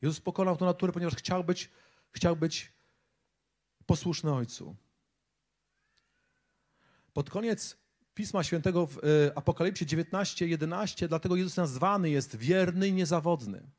Jezus 0.02 0.20
pokonał 0.20 0.58
tą 0.58 0.66
naturę, 0.66 0.94
ponieważ 0.94 1.16
chciał 1.16 1.44
być, 1.44 1.70
chciał 2.12 2.36
być 2.36 2.72
posłuszny 3.86 4.34
Ojcu. 4.34 4.76
Pod 7.14 7.30
koniec 7.30 7.78
Pisma 8.14 8.44
Świętego 8.44 8.88
w 8.88 8.98
e, 8.98 9.02
Apokalipsie 9.38 9.86
19, 9.86 10.48
11, 10.48 11.08
dlatego 11.08 11.36
Jezus 11.36 11.58
nazwany 11.58 12.10
jest 12.10 12.36
wierny 12.36 12.88
i 12.88 12.94
niezawodny. 12.94 13.70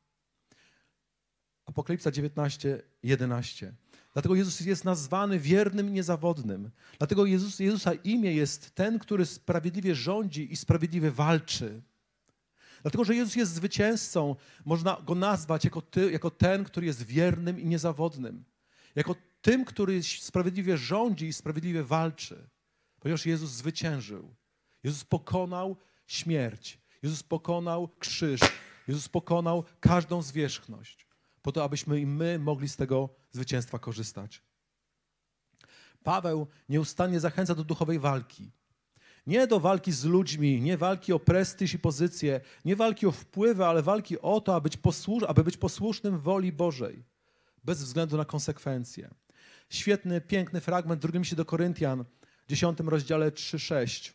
Apokalipsa 1.65 2.11
19, 2.11 2.81
11. 3.03 3.73
Dlatego 4.19 4.35
Jezus 4.35 4.59
jest 4.59 4.85
nazwany 4.85 5.39
wiernym 5.39 5.89
i 5.89 5.91
niezawodnym. 5.91 6.71
Dlatego 6.97 7.25
Jezus, 7.25 7.59
Jezusa 7.59 7.93
imię 7.93 8.33
jest 8.33 8.75
ten, 8.75 8.99
który 8.99 9.25
sprawiedliwie 9.25 9.95
rządzi 9.95 10.53
i 10.53 10.55
sprawiedliwie 10.55 11.11
walczy. 11.11 11.81
Dlatego, 12.81 13.03
że 13.03 13.15
Jezus 13.15 13.35
jest 13.35 13.53
zwycięzcą, 13.53 14.35
można 14.65 15.01
go 15.05 15.15
nazwać 15.15 15.63
jako, 15.65 15.81
ty, 15.81 16.11
jako 16.11 16.31
ten, 16.31 16.63
który 16.63 16.85
jest 16.85 17.03
wiernym 17.03 17.59
i 17.59 17.65
niezawodnym. 17.65 18.43
Jako 18.95 19.15
tym, 19.41 19.65
który 19.65 20.03
sprawiedliwie 20.03 20.77
rządzi 20.77 21.27
i 21.27 21.33
sprawiedliwie 21.33 21.83
walczy. 21.83 22.49
Ponieważ 22.99 23.25
Jezus 23.25 23.51
zwyciężył. 23.51 24.35
Jezus 24.83 25.03
pokonał 25.03 25.77
śmierć. 26.07 26.79
Jezus 27.03 27.23
pokonał 27.23 27.89
krzyż. 27.99 28.41
Jezus 28.87 29.09
pokonał 29.09 29.63
każdą 29.79 30.21
zwierzchność. 30.21 31.08
Po 31.49 31.53
to, 31.53 31.63
abyśmy 31.63 31.99
i 31.99 32.05
my 32.05 32.39
mogli 32.39 32.69
z 32.69 32.75
tego 32.75 33.09
zwycięstwa 33.31 33.79
korzystać. 33.79 34.41
Paweł 36.03 36.47
nieustannie 36.69 37.19
zachęca 37.19 37.55
do 37.55 37.63
duchowej 37.63 37.99
walki. 37.99 38.51
Nie 39.27 39.47
do 39.47 39.59
walki 39.59 39.91
z 39.91 40.03
ludźmi, 40.03 40.61
nie 40.61 40.77
walki 40.77 41.13
o 41.13 41.19
prestiż 41.19 41.73
i 41.73 41.79
pozycję, 41.79 42.41
nie 42.65 42.75
walki 42.75 43.05
o 43.05 43.11
wpływy, 43.11 43.65
ale 43.65 43.81
walki 43.81 44.21
o 44.21 44.41
to, 44.41 44.55
aby 44.55 44.63
być, 44.63 44.77
posłusz, 44.77 45.23
aby 45.23 45.43
być 45.43 45.57
posłusznym 45.57 46.19
woli 46.19 46.51
Bożej, 46.51 47.03
bez 47.63 47.83
względu 47.83 48.17
na 48.17 48.25
konsekwencje. 48.25 49.09
Świetny, 49.69 50.21
piękny 50.21 50.61
fragment 50.61 50.99
w 50.99 51.01
drugim 51.01 51.23
się 51.23 51.35
do 51.35 51.45
Koryntian, 51.45 52.05
10 52.47 52.79
rozdziale 52.79 53.31
3-6. 53.31 54.13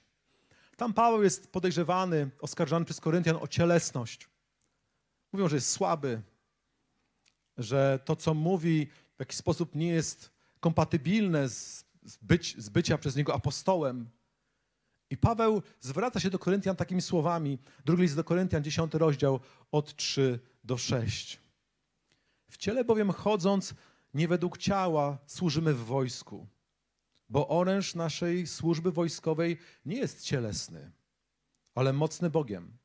Tam 0.77 0.93
Paweł 0.93 1.23
jest 1.23 1.53
podejrzewany, 1.53 2.31
oskarżany 2.41 2.85
przez 2.85 3.01
Koryntian 3.01 3.37
o 3.41 3.49
cielesność. 3.49 4.29
Mówią, 5.33 5.49
że 5.49 5.57
jest 5.57 5.71
słaby, 5.71 6.23
że 7.59 7.99
to, 8.05 8.17
co 8.17 8.35
mówi, 8.35 8.87
w 9.17 9.21
jakiś 9.21 9.37
sposób 9.37 9.75
nie 9.75 9.89
jest 9.89 10.31
kompatybilne 10.61 11.49
z, 11.49 11.85
z, 12.03 12.17
być, 12.17 12.57
z 12.59 12.69
bycia 12.69 12.99
przez 12.99 13.17
niego 13.17 13.35
apostołem. 13.35 14.11
I 15.11 15.17
Paweł 15.17 15.63
zwraca 15.81 16.21
się 16.21 16.31
do 16.31 16.39
Koryntian 16.39 16.77
takimi 16.77 17.03
słowami. 17.03 17.59
Drugi 17.85 18.03
list 18.03 18.17
do 18.17 18.25
Koryntian, 18.25 18.65
10 18.65 18.95
rozdział, 18.95 19.41
od 19.73 19.97
3 19.97 20.41
do 20.65 20.77
6. 20.77 21.41
W 22.51 22.57
ciele 22.57 22.85
bowiem 22.85 23.11
chodząc, 23.11 23.75
nie 24.15 24.29
według 24.29 24.59
ciała 24.59 25.19
służymy 25.27 25.75
w 25.75 25.85
wojsku, 25.85 26.47
bo 27.29 27.49
oręż 27.49 27.95
naszej 27.95 28.47
służby 28.47 28.93
wojskowej 28.93 29.59
nie 29.87 29.97
jest 29.97 30.25
cielesny, 30.25 30.93
ale 31.75 31.93
mocny 31.93 32.31
Bogiem. 32.31 32.77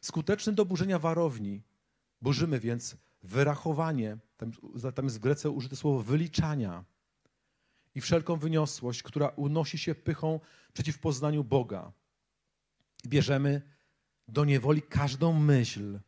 Skuteczny 0.00 0.52
do 0.52 0.64
burzenia 0.64 0.98
warowni, 0.98 1.62
burzymy 2.20 2.60
więc 2.60 2.96
wyrachowanie, 3.24 4.18
tam, 4.36 4.52
tam 4.94 5.04
jest 5.04 5.16
w 5.16 5.20
Grece 5.20 5.50
użyte 5.50 5.76
słowo 5.76 6.02
wyliczania 6.02 6.84
i 7.94 8.00
wszelką 8.00 8.36
wyniosłość, 8.36 9.02
która 9.02 9.28
unosi 9.28 9.78
się 9.78 9.94
pychą 9.94 10.40
przeciw 10.72 10.98
poznaniu 10.98 11.44
Boga. 11.44 11.92
Bierzemy 13.06 13.62
do 14.28 14.44
niewoli 14.44 14.82
każdą 14.82 15.32
myśl, 15.32 16.00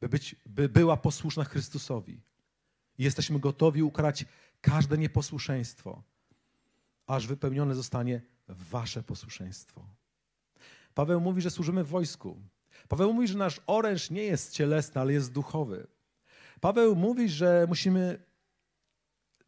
by, 0.00 0.08
być, 0.08 0.36
by 0.46 0.68
była 0.68 0.96
posłuszna 0.96 1.44
Chrystusowi. 1.44 2.20
Jesteśmy 2.98 3.40
gotowi 3.40 3.82
ukarać 3.82 4.24
każde 4.60 4.98
nieposłuszeństwo, 4.98 6.02
aż 7.06 7.26
wypełnione 7.26 7.74
zostanie 7.74 8.22
wasze 8.48 9.02
posłuszeństwo. 9.02 9.86
Paweł 10.94 11.20
mówi, 11.20 11.42
że 11.42 11.50
służymy 11.50 11.84
w 11.84 11.88
wojsku. 11.88 12.42
Paweł 12.88 13.12
mówi, 13.12 13.28
że 13.28 13.38
nasz 13.38 13.60
oręż 13.66 14.10
nie 14.10 14.22
jest 14.22 14.52
cielesny, 14.52 15.00
ale 15.00 15.12
jest 15.12 15.32
duchowy. 15.32 15.86
Paweł 16.62 16.96
mówi, 16.96 17.28
że 17.28 17.66
musimy 17.68 18.24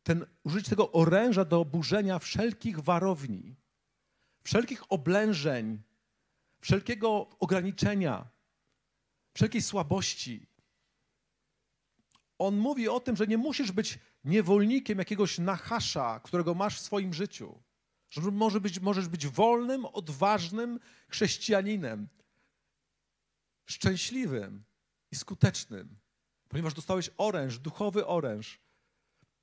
ten, 0.03 0.27
użyć 0.45 0.69
tego 0.69 0.93
oręża 0.93 1.45
do 1.45 1.65
burzenia 1.65 2.19
wszelkich 2.19 2.81
warowni, 2.81 3.57
wszelkich 4.45 4.93
oblężeń, 4.93 5.83
wszelkiego 6.61 7.29
ograniczenia, 7.39 8.29
wszelkiej 9.35 9.63
słabości. 9.63 10.47
On 12.39 12.57
mówi 12.57 12.89
o 12.89 13.01
tym, 13.01 13.17
że 13.17 13.27
nie 13.27 13.39
musisz 13.39 13.73
być 13.73 13.99
niewolnikiem 14.25 14.99
jakiegoś 14.99 15.39
nachasza, 15.39 16.21
którego 16.21 16.55
masz 16.55 16.79
w 16.79 16.85
swoim 16.85 17.15
życiu. 17.15 17.63
Że 18.11 18.21
być, 18.61 18.81
możesz 18.81 19.09
być 19.09 19.27
wolnym, 19.27 19.85
odważnym 19.85 20.81
chrześcijaninem, 21.09 22.09
szczęśliwym 23.67 24.65
i 25.13 25.17
skutecznym, 25.17 26.04
ponieważ 26.55 26.75
dostałeś 26.75 27.11
oręż, 27.19 27.59
duchowy 27.59 28.07
oręż, 28.07 28.61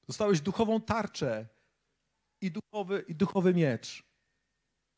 Dostałeś 0.08 0.41
duchową 0.41 0.82
tarczę 0.82 1.47
i 2.41 2.52
duchowy, 2.52 3.06
i 3.08 3.15
duchowy 3.15 3.54
miecz. 3.54 4.04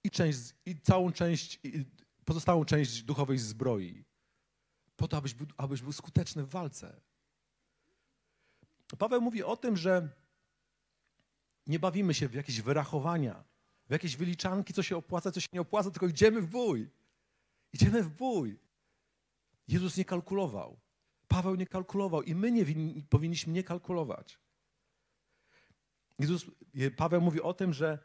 I, 0.04 0.12
część, 0.12 0.40
I 0.66 0.80
całą 0.80 1.12
część, 1.12 1.60
i 1.64 1.86
pozostałą 2.26 2.66
część 2.66 3.04
duchowej 3.04 3.38
zbroi. 3.38 4.06
Po 4.96 5.08
to, 5.08 5.18
abyś 5.18 5.34
był, 5.34 5.48
abyś 5.58 5.82
był 5.82 5.94
skuteczny 5.94 6.44
w 6.44 6.50
walce. 6.50 7.02
Paweł 8.98 9.22
mówi 9.22 9.44
o 9.44 9.58
tym, 9.58 9.78
że 9.78 10.10
nie 11.68 11.80
bawimy 11.80 12.14
się 12.14 12.28
w 12.28 12.34
jakieś 12.34 12.62
wyrachowania, 12.62 13.44
w 13.88 13.92
jakieś 13.92 14.16
wyliczanki, 14.16 14.74
co 14.74 14.84
się 14.84 14.98
opłaca, 14.98 15.32
co 15.32 15.42
się 15.42 15.48
nie 15.54 15.62
opłaca, 15.62 15.92
tylko 15.92 16.08
idziemy 16.08 16.42
w 16.42 16.48
bój. 16.48 16.90
Idziemy 17.74 18.04
w 18.04 18.10
bój. 18.10 18.60
Jezus 19.68 19.98
nie 19.98 20.06
kalkulował. 20.06 20.83
Paweł 21.34 21.56
nie 21.56 21.68
kalkulował 21.68 22.22
i 22.22 22.36
my 22.36 22.52
nie 22.52 22.66
powinniśmy 23.10 23.54
nie 23.54 23.64
kalkulować. 23.64 24.40
Jezus, 26.20 26.46
Paweł 26.98 27.22
mówi 27.22 27.42
o 27.42 27.54
tym, 27.54 27.74
że 27.74 28.00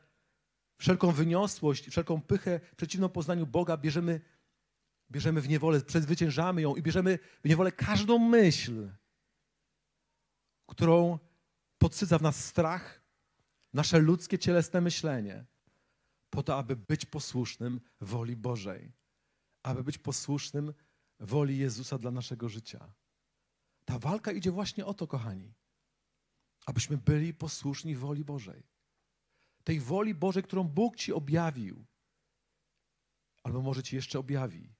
wszelką 0.79 1.13
wyniosłość, 1.13 1.89
wszelką 1.89 2.23
pychę 2.23 2.61
przeciwną 2.77 3.09
poznaniu 3.09 3.47
Boga 3.47 3.77
bierzemy, 3.77 4.21
bierzemy 5.11 5.41
w 5.41 5.49
niewolę, 5.49 5.81
przezwyciężamy 5.81 6.63
ją 6.63 6.77
i 6.77 6.83
bierzemy 6.83 7.19
w 7.45 7.49
niewolę 7.49 7.73
każdą 7.73 8.19
myśl, 8.19 8.91
którą 10.67 11.19
podsyca 11.79 12.19
w 12.19 12.23
nas 12.23 12.45
strach, 12.45 13.03
nasze 13.73 13.99
ludzkie, 13.99 14.39
cielesne 14.39 14.81
myślenie, 14.81 15.45
po 16.31 16.43
to, 16.43 16.57
aby 16.57 16.77
być 16.77 17.07
posłusznym 17.07 17.81
woli 18.01 18.37
Bożej, 18.37 18.93
aby 19.63 19.85
być 19.85 19.99
posłusznym 19.99 20.75
woli 21.21 21.59
Jezusa 21.59 21.99
dla 21.99 22.11
naszego 22.11 22.49
życia. 22.49 22.93
Ta 23.89 23.99
walka 23.99 24.33
idzie 24.33 24.51
właśnie 24.51 24.87
o 24.87 24.95
to, 24.95 25.07
kochani 25.07 25.55
abyśmy 26.69 26.97
byli 26.97 27.35
posłuszni 27.35 27.97
woli 27.97 28.25
Bożej. 28.25 28.63
Tej 29.65 29.81
woli 29.81 30.15
Bożej, 30.15 30.43
którą 30.43 30.65
Bóg 30.65 30.97
ci 30.97 31.13
objawił. 31.13 31.85
Albo 33.43 33.63
może 33.63 33.83
ci 33.83 33.97
jeszcze 33.97 34.19
objawi. 34.19 34.75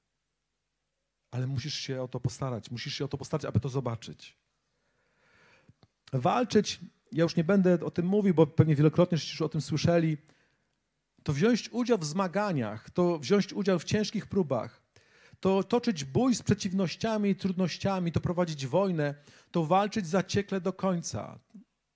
Ale 1.31 1.47
musisz 1.47 1.75
się 1.75 2.03
o 2.03 2.09
to 2.09 2.21
postarać. 2.21 2.71
Musisz 2.71 2.95
się 2.95 3.05
o 3.05 3.09
to 3.09 3.19
postarać, 3.19 3.45
aby 3.45 3.61
to 3.61 3.69
zobaczyć. 3.69 4.37
Walczyć, 6.13 6.81
ja 7.13 7.23
już 7.23 7.37
nie 7.37 7.45
będę 7.45 7.85
o 7.85 7.91
tym 7.91 8.07
mówił, 8.07 8.35
bo 8.35 8.47
pewnie 8.47 8.77
wielokrotnie 8.77 9.17
już 9.17 9.43
o 9.43 9.49
tym 9.49 9.61
słyszeli. 9.61 10.17
To 11.23 11.33
wziąć 11.33 11.69
udział 11.69 11.99
w 11.99 12.05
zmaganiach, 12.05 12.91
to 12.91 13.19
wziąć 13.19 13.53
udział 13.53 13.79
w 13.79 13.85
ciężkich 13.85 14.27
próbach. 14.27 14.83
To 15.41 15.63
toczyć 15.63 16.05
bój 16.05 16.35
z 16.35 16.43
przeciwnościami 16.43 17.31
i 17.31 17.37
trudnościami, 17.37 18.13
to 18.13 18.21
prowadzić 18.21 18.67
wojnę, 18.67 19.15
to 19.51 19.65
walczyć 19.65 20.07
zaciekle 20.07 20.61
do 20.61 20.73
końca. 20.73 21.39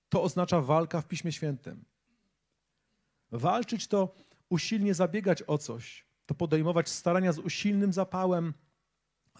To 0.08 0.22
oznacza 0.22 0.60
walka 0.60 1.00
w 1.00 1.08
Piśmie 1.08 1.32
Świętym. 1.32 1.84
Walczyć 3.30 3.88
to 3.88 4.14
usilnie 4.48 4.94
zabiegać 4.94 5.42
o 5.46 5.58
coś, 5.58 6.06
to 6.26 6.34
podejmować 6.34 6.88
starania 6.88 7.32
z 7.32 7.38
usilnym 7.38 7.92
zapałem. 7.92 8.54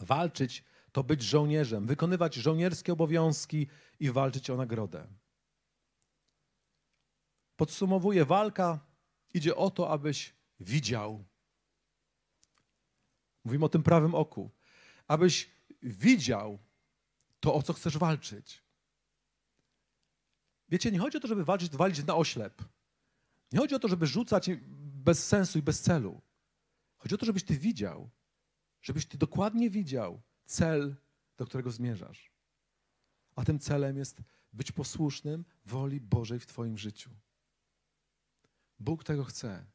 Walczyć 0.00 0.64
to 0.92 1.04
być 1.04 1.22
żołnierzem, 1.22 1.86
wykonywać 1.86 2.34
żołnierskie 2.34 2.92
obowiązki 2.92 3.66
i 4.00 4.10
walczyć 4.10 4.50
o 4.50 4.56
nagrodę. 4.56 5.06
Podsumowuję, 7.56 8.24
walka 8.24 8.80
idzie 9.34 9.56
o 9.56 9.70
to, 9.70 9.90
abyś 9.90 10.34
widział. 10.60 11.24
Mówimy 13.44 13.64
o 13.64 13.68
tym 13.68 13.82
prawym 13.82 14.14
oku. 14.14 14.50
Abyś 15.08 15.50
widział 15.82 16.58
to, 17.40 17.54
o 17.54 17.62
co 17.62 17.72
chcesz 17.72 17.98
walczyć. 17.98 18.62
Wiecie, 20.68 20.92
nie 20.92 20.98
chodzi 20.98 21.16
o 21.16 21.20
to, 21.20 21.28
żeby 21.28 21.44
walczyć, 21.44 21.76
walić 21.76 22.04
na 22.04 22.16
oślep. 22.16 22.62
Nie 23.52 23.58
chodzi 23.58 23.74
o 23.74 23.78
to, 23.78 23.88
żeby 23.88 24.06
rzucać 24.06 24.50
bez 25.04 25.26
sensu 25.26 25.58
i 25.58 25.62
bez 25.62 25.80
celu. 25.80 26.20
Chodzi 26.96 27.14
o 27.14 27.18
to, 27.18 27.26
żebyś 27.26 27.44
ty 27.44 27.58
widział, 27.58 28.10
żebyś 28.82 29.06
ty 29.06 29.18
dokładnie 29.18 29.70
widział 29.70 30.22
cel, 30.44 30.96
do 31.36 31.46
którego 31.46 31.70
zmierzasz. 31.70 32.32
A 33.36 33.44
tym 33.44 33.58
celem 33.58 33.96
jest 33.96 34.22
być 34.52 34.72
posłusznym 34.72 35.44
woli 35.64 36.00
Bożej 36.00 36.40
w 36.40 36.46
twoim 36.46 36.78
życiu. 36.78 37.10
Bóg 38.78 39.04
tego 39.04 39.24
chce. 39.24 39.66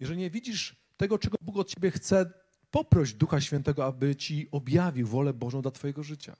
Jeżeli 0.00 0.20
nie 0.20 0.30
widzisz 0.30 0.76
tego, 0.96 1.18
czego 1.18 1.36
Bóg 1.40 1.56
od 1.56 1.68
ciebie 1.68 1.90
chce, 1.90 2.32
poproś 2.70 3.14
Ducha 3.14 3.40
Świętego, 3.40 3.86
aby 3.86 4.16
ci 4.16 4.48
objawił 4.50 5.06
wolę 5.06 5.34
Bożą 5.34 5.62
dla 5.62 5.70
twojego 5.70 6.02
życia. 6.02 6.36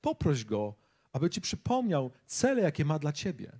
Poproś 0.00 0.44
Go, 0.44 0.74
aby 1.12 1.30
ci 1.30 1.40
przypomniał 1.40 2.10
cele, 2.26 2.62
jakie 2.62 2.84
ma 2.84 2.98
dla 2.98 3.12
ciebie. 3.12 3.58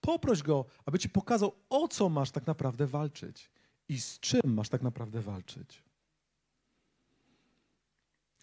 Poproś 0.00 0.42
Go, 0.42 0.66
aby 0.86 0.98
ci 0.98 1.08
pokazał, 1.08 1.54
o 1.68 1.88
co 1.88 2.08
masz 2.08 2.30
tak 2.30 2.46
naprawdę 2.46 2.86
walczyć 2.86 3.50
i 3.88 4.00
z 4.00 4.20
czym 4.20 4.54
masz 4.54 4.68
tak 4.68 4.82
naprawdę 4.82 5.20
walczyć. 5.20 5.82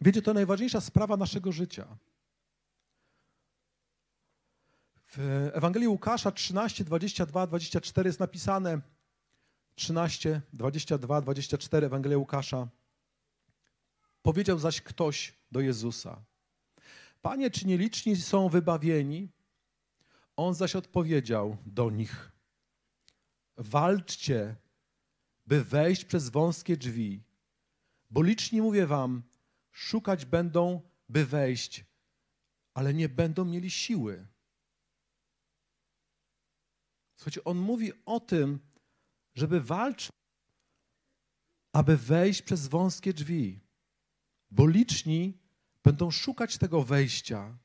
Wiecie, 0.01 0.21
to 0.21 0.33
najważniejsza 0.33 0.81
sprawa 0.81 1.17
naszego 1.17 1.51
życia. 1.51 1.97
W 5.07 5.49
Ewangelii 5.53 5.87
Łukasza 5.87 6.31
13, 6.31 6.83
22, 6.83 7.47
24 7.47 8.09
jest 8.09 8.19
napisane 8.19 8.81
13, 9.75 10.41
22, 10.53 11.21
24 11.21 11.85
Ewangelia 11.85 12.17
Łukasza. 12.17 12.67
Powiedział 14.21 14.59
zaś 14.59 14.81
ktoś 14.81 15.33
do 15.51 15.59
Jezusa: 15.59 16.25
Panie, 17.21 17.51
czy 17.51 17.67
nieliczni 17.67 18.15
są 18.15 18.49
wybawieni? 18.49 19.29
On 20.35 20.53
zaś 20.53 20.75
odpowiedział 20.75 21.57
do 21.65 21.89
nich: 21.89 22.31
Walczcie, 23.57 24.55
by 25.45 25.63
wejść 25.63 26.05
przez 26.05 26.29
wąskie 26.29 26.77
drzwi, 26.77 27.23
bo 28.09 28.21
liczni, 28.21 28.61
mówię 28.61 28.88
wam, 28.88 29.23
szukać 29.71 30.25
będą, 30.25 30.81
by 31.09 31.25
wejść, 31.25 31.85
ale 32.73 32.93
nie 32.93 33.09
będą 33.09 33.45
mieli 33.45 33.71
siły. 33.71 34.27
Słuchajcie, 37.15 37.43
on 37.43 37.57
mówi 37.57 37.91
o 38.05 38.19
tym, 38.19 38.59
żeby 39.35 39.61
walczyć, 39.61 40.09
aby 41.73 41.97
wejść 41.97 42.41
przez 42.41 42.67
wąskie 42.67 43.13
drzwi, 43.13 43.59
bo 44.51 44.67
liczni 44.67 45.37
będą 45.83 46.11
szukać 46.11 46.57
tego 46.57 46.83
wejścia, 46.83 47.57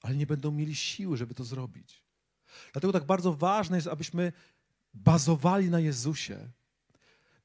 ale 0.00 0.16
nie 0.16 0.26
będą 0.26 0.50
mieli 0.50 0.74
siły, 0.74 1.16
żeby 1.16 1.34
to 1.34 1.44
zrobić. 1.44 2.04
Dlatego 2.72 2.92
tak 2.92 3.04
bardzo 3.04 3.34
ważne 3.34 3.76
jest, 3.76 3.88
abyśmy 3.88 4.32
bazowali 4.94 5.70
na 5.70 5.80
Jezusie. 5.80 6.50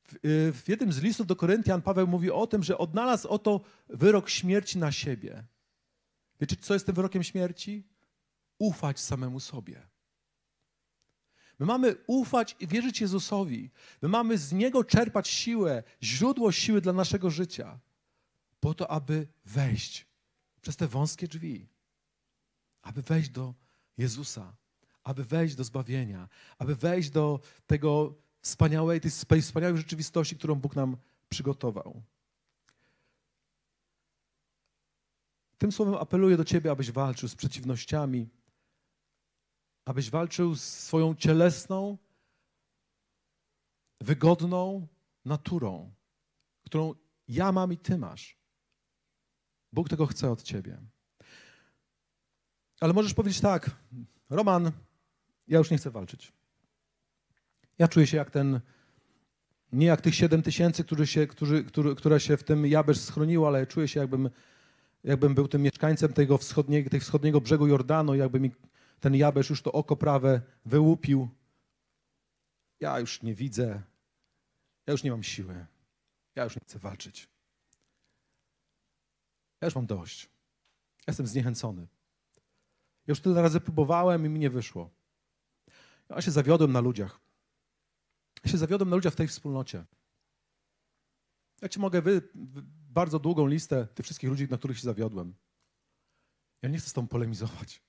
W, 0.04 0.14
y, 0.14 0.54
w 0.54 0.64
jednym 0.68 0.94
z 0.94 1.02
listów 1.02 1.28
do 1.28 1.36
Koryntian 1.36 1.82
Paweł 1.82 2.08
mówi 2.08 2.32
o 2.32 2.48
tym, 2.48 2.64
że 2.64 2.78
odnalazł 2.78 3.28
oto 3.28 3.62
wyrok 3.90 4.30
śmierci 4.30 4.78
na 4.78 4.92
siebie. 4.92 5.44
Wiecie, 6.42 6.56
co 6.56 6.74
jest 6.74 6.86
tym 6.86 6.96
wyrokiem 6.96 7.24
śmierci? 7.24 7.88
Ufać 8.60 9.00
samemu 9.00 9.40
sobie. 9.40 9.89
My 11.60 11.66
mamy 11.66 11.96
ufać 12.08 12.56
i 12.60 12.68
wierzyć 12.68 13.02
Jezusowi. 13.02 13.72
My 14.02 14.10
mamy 14.10 14.38
z 14.38 14.52
Niego 14.52 14.84
czerpać 14.84 15.28
siłę, 15.28 15.84
źródło 16.04 16.52
siły 16.52 16.82
dla 16.82 16.94
naszego 16.94 17.30
życia, 17.30 17.80
po 18.60 18.74
to, 18.74 18.92
aby 18.92 19.28
wejść 19.46 20.06
przez 20.62 20.76
te 20.76 20.88
wąskie 20.88 21.28
drzwi, 21.28 21.68
aby 22.82 23.02
wejść 23.02 23.30
do 23.30 23.54
Jezusa, 23.98 24.56
aby 25.04 25.24
wejść 25.24 25.56
do 25.56 25.64
zbawienia, 25.64 26.30
aby 26.58 26.76
wejść 26.76 27.10
do 27.10 27.40
tego 27.68 28.16
wspaniałej, 28.42 29.02
tej 29.02 29.42
wspaniałej 29.42 29.78
rzeczywistości, 29.78 30.36
którą 30.36 30.56
Bóg 30.56 30.76
nam 30.76 30.98
przygotował. 31.30 32.02
Tym 35.58 35.72
słowem 35.72 35.96
apeluję 35.96 36.38
do 36.38 36.46
Ciebie, 36.46 36.72
abyś 36.72 36.92
walczył 36.92 37.30
z 37.30 37.36
przeciwnościami, 37.36 38.30
abyś 39.90 40.10
walczył 40.10 40.56
z 40.56 40.64
swoją 40.64 41.16
cielesną, 41.16 41.98
wygodną 44.02 44.88
naturą, 45.26 45.92
którą 46.64 46.96
ja 47.28 47.52
mam 47.52 47.74
i 47.74 47.78
Ty 47.78 47.98
masz. 47.98 48.38
Bóg 49.74 49.90
tego 49.90 50.06
chce 50.06 50.32
od 50.32 50.44
Ciebie. 50.44 50.78
Ale 52.80 52.94
możesz 52.94 53.14
powiedzieć 53.14 53.42
tak, 53.42 53.72
Roman, 54.30 54.72
ja 55.48 55.58
już 55.58 55.72
nie 55.72 55.78
chcę 55.78 55.92
walczyć. 55.92 56.34
Ja 57.78 57.88
czuję 57.88 58.08
się 58.08 58.18
jak 58.18 58.32
ten, 58.32 58.60
nie 59.72 59.86
jak 59.86 60.02
tych 60.02 60.16
siedem 60.16 60.42
tysięcy, 60.42 60.84
którzy 60.84 61.08
się, 61.08 61.28
którzy, 61.28 61.64
który, 61.64 61.96
które 61.96 62.20
się 62.20 62.38
w 62.38 62.44
tym 62.44 62.66
Jabesz 62.66 63.00
schroniło, 63.00 63.48
ale 63.48 63.68
czuję 63.68 63.88
się 63.88 64.00
jakbym, 64.00 64.30
jakbym 65.04 65.36
był 65.36 65.48
tym 65.48 65.62
mieszkańcem 65.62 66.14
tego 66.14 66.38
wschodniego, 66.38 66.90
tego 66.90 67.04
wschodniego 67.04 67.42
brzegu 67.42 67.68
Jordanu, 67.68 68.16
jakby 68.16 68.40
mi 68.40 68.52
ten 69.00 69.16
Jabesz 69.16 69.50
już 69.50 69.62
to 69.62 69.72
oko 69.72 69.96
prawe 69.96 70.42
wyłupił. 70.66 71.30
Ja 72.80 73.00
już 73.00 73.22
nie 73.22 73.36
widzę, 73.36 73.84
ja 74.88 74.92
już 74.92 75.04
nie 75.04 75.12
mam 75.12 75.24
siły, 75.24 75.66
ja 76.36 76.44
już 76.44 76.56
nie 76.56 76.62
chcę 76.62 76.80
walczyć. 76.80 77.30
Ja 79.62 79.66
już 79.66 79.76
mam 79.76 79.86
dość. 79.86 80.24
Ja 80.98 81.04
jestem 81.08 81.28
zniechęcony. 81.28 81.82
Ja 81.82 83.12
już 83.12 83.22
tyle 83.22 83.42
razy 83.42 83.60
próbowałem 83.60 84.26
i 84.26 84.30
mi 84.30 84.40
nie 84.40 84.50
wyszło. 84.50 84.90
Ja 86.10 86.22
się 86.22 86.32
zawiodłem 86.32 86.72
na 86.72 86.80
ludziach. 86.80 87.20
Ja 88.44 88.52
się 88.52 88.58
zawiodłem 88.58 88.90
na 88.90 88.96
ludziach 88.96 89.14
w 89.14 89.16
tej 89.16 89.28
wspólnocie. 89.28 89.86
Ja 91.62 91.70
ci 91.70 91.80
mogę 91.80 92.02
wy, 92.02 92.22
bardzo 92.90 93.20
długą 93.20 93.48
listę 93.48 93.88
tych 93.88 94.06
wszystkich 94.06 94.30
ludzi, 94.30 94.48
na 94.50 94.58
których 94.58 94.78
się 94.78 94.84
zawiodłem. 94.84 95.34
Ja 96.62 96.70
nie 96.70 96.78
chcę 96.78 96.90
z 96.90 96.94
tą 96.94 97.08
polemizować. 97.08 97.82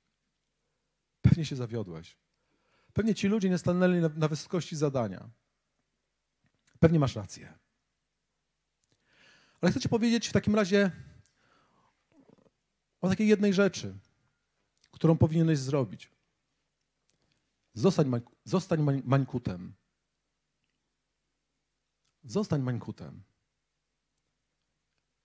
Pewnie 1.31 1.45
się 1.45 1.57
zawiodłeś. 1.57 2.17
Pewnie 2.93 3.15
ci 3.15 3.29
ludzie 3.29 3.51
nie 3.51 3.59
stanęli 3.59 4.01
na, 4.01 4.09
na 4.09 4.29
wysokości 4.29 4.77
zadania. 4.77 5.31
Pewnie 6.81 6.99
masz 6.99 7.17
rację. 7.17 7.59
Ale 9.61 9.71
chcę 9.71 9.81
ci 9.81 9.89
powiedzieć 9.89 10.29
w 10.29 10.33
takim 10.33 10.55
razie 10.55 10.91
o 13.01 13.09
takiej 13.09 13.29
jednej 13.29 13.55
rzeczy, 13.55 13.99
którą 14.91 15.19
powinieneś 15.19 15.59
zrobić. 15.59 16.11
Zostań, 17.75 18.11
zostań 18.45 19.03
mańkutem. 19.05 19.75
Zostań 22.25 22.63
mańkutem. 22.63 23.23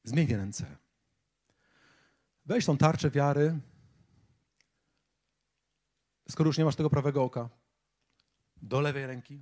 Zmień 0.03 0.27
ręce. 0.27 0.77
Weź 2.45 2.65
tą 2.65 2.77
tarczę 2.77 3.11
wiary, 3.11 3.59
skoro 6.29 6.47
już 6.47 6.57
nie 6.57 6.65
masz 6.65 6.75
tego 6.75 6.89
prawego 6.89 7.23
oka, 7.23 7.49
do 8.61 8.81
lewej 8.81 9.07
ręki. 9.07 9.41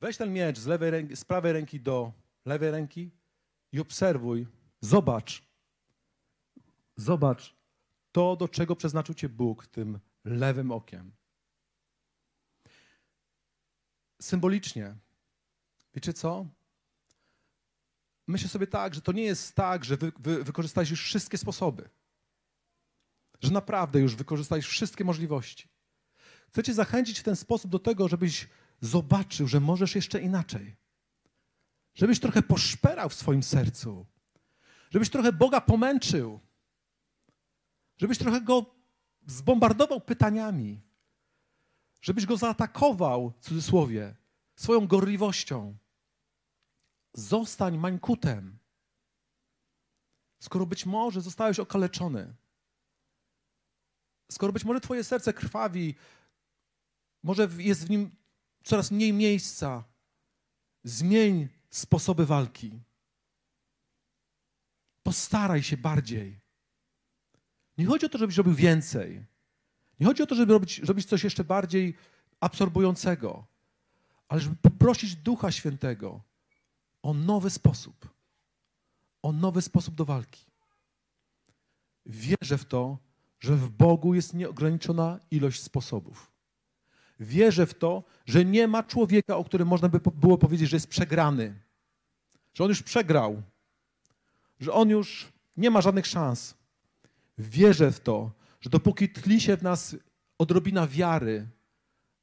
Weź 0.00 0.16
ten 0.16 0.32
miecz 0.32 0.58
z, 0.58 0.66
lewej 0.66 0.90
ręki, 0.90 1.16
z 1.16 1.24
prawej 1.24 1.52
ręki 1.52 1.80
do 1.80 2.12
lewej 2.44 2.70
ręki 2.70 3.10
i 3.72 3.80
obserwuj, 3.80 4.46
zobacz, 4.80 5.42
zobacz 6.96 7.56
to, 8.12 8.36
do 8.36 8.48
czego 8.48 8.76
przeznaczył 8.76 9.14
Cię 9.14 9.28
Bóg 9.28 9.66
tym 9.66 10.00
lewym 10.24 10.72
okiem. 10.72 11.12
Symbolicznie, 14.22 14.96
wiecie 15.94 16.12
co? 16.12 16.46
Myślę 18.26 18.48
sobie 18.48 18.66
tak, 18.66 18.94
że 18.94 19.00
to 19.00 19.12
nie 19.12 19.22
jest 19.22 19.54
tak, 19.54 19.84
że 19.84 19.96
wy, 19.96 20.12
wy 20.18 20.44
wykorzystałeś 20.44 20.90
już 20.90 21.04
wszystkie 21.04 21.38
sposoby 21.38 21.88
że 23.40 23.50
naprawdę 23.50 24.00
już 24.00 24.16
wykorzystałeś 24.16 24.66
wszystkie 24.66 25.04
możliwości. 25.04 25.68
Chcę 26.48 26.62
Cię 26.62 26.74
zachęcić 26.74 27.18
w 27.18 27.22
ten 27.22 27.36
sposób 27.36 27.70
do 27.70 27.78
tego, 27.78 28.08
żebyś 28.08 28.48
zobaczył, 28.80 29.48
że 29.48 29.60
możesz 29.60 29.94
jeszcze 29.94 30.20
inaczej. 30.20 30.76
Żebyś 31.94 32.20
trochę 32.20 32.42
poszperał 32.42 33.08
w 33.08 33.14
swoim 33.14 33.42
sercu. 33.42 34.06
Żebyś 34.90 35.10
trochę 35.10 35.32
Boga 35.32 35.60
pomęczył. 35.60 36.40
Żebyś 37.96 38.18
trochę 38.18 38.40
go 38.40 38.74
zbombardował 39.26 40.00
pytaniami. 40.00 40.80
Żebyś 42.00 42.26
go 42.26 42.36
zaatakował, 42.36 43.32
w 43.40 43.44
cudzysłowie, 43.44 44.16
swoją 44.56 44.86
gorliwością. 44.86 45.76
Zostań 47.14 47.78
mańkutem. 47.78 48.58
Skoro 50.38 50.66
być 50.66 50.86
może 50.86 51.20
zostałeś 51.20 51.60
okaleczony, 51.60 52.34
skoro 54.30 54.52
być 54.52 54.64
może 54.64 54.80
Twoje 54.80 55.04
serce 55.04 55.32
krwawi, 55.32 55.94
może 57.22 57.48
jest 57.58 57.86
w 57.86 57.90
nim 57.90 58.10
coraz 58.64 58.90
mniej 58.90 59.12
miejsca, 59.12 59.84
zmień 60.84 61.48
sposoby 61.70 62.26
walki. 62.26 62.80
Postaraj 65.02 65.62
się 65.62 65.76
bardziej. 65.76 66.40
Nie 67.78 67.86
chodzi 67.86 68.06
o 68.06 68.08
to, 68.08 68.18
żebyś 68.18 68.36
robił 68.36 68.54
więcej. 68.54 69.24
Nie 70.00 70.06
chodzi 70.06 70.22
o 70.22 70.26
to, 70.26 70.34
żeby 70.34 70.52
robić, 70.52 70.78
robić 70.78 71.06
coś 71.06 71.24
jeszcze 71.24 71.44
bardziej 71.44 71.94
absorbującego, 72.40 73.46
ale 74.28 74.40
żeby 74.40 74.56
poprosić 74.56 75.16
Ducha 75.16 75.52
Świętego 75.52 76.20
o 77.02 77.14
nowy 77.14 77.50
sposób. 77.50 78.08
O 79.22 79.32
nowy 79.32 79.62
sposób 79.62 79.94
do 79.94 80.04
walki. 80.04 80.44
Wierzę 82.06 82.58
w 82.58 82.64
to, 82.64 82.98
że 83.40 83.56
w 83.56 83.68
Bogu 83.68 84.14
jest 84.14 84.34
nieograniczona 84.34 85.18
ilość 85.30 85.62
sposobów. 85.62 86.32
Wierzę 87.20 87.66
w 87.66 87.74
to, 87.74 88.04
że 88.26 88.44
nie 88.44 88.68
ma 88.68 88.82
człowieka, 88.82 89.36
o 89.36 89.44
którym 89.44 89.68
można 89.68 89.88
by 89.88 90.00
było 90.14 90.38
powiedzieć, 90.38 90.70
że 90.70 90.76
jest 90.76 90.88
przegrany, 90.88 91.60
że 92.54 92.64
on 92.64 92.70
już 92.70 92.82
przegrał, 92.82 93.42
że 94.60 94.72
on 94.72 94.88
już 94.88 95.32
nie 95.56 95.70
ma 95.70 95.80
żadnych 95.80 96.06
szans. 96.06 96.54
Wierzę 97.38 97.92
w 97.92 98.00
to, 98.00 98.30
że 98.60 98.70
dopóki 98.70 99.08
tli 99.08 99.40
się 99.40 99.56
w 99.56 99.62
nas 99.62 99.96
odrobina 100.38 100.86
wiary, 100.86 101.46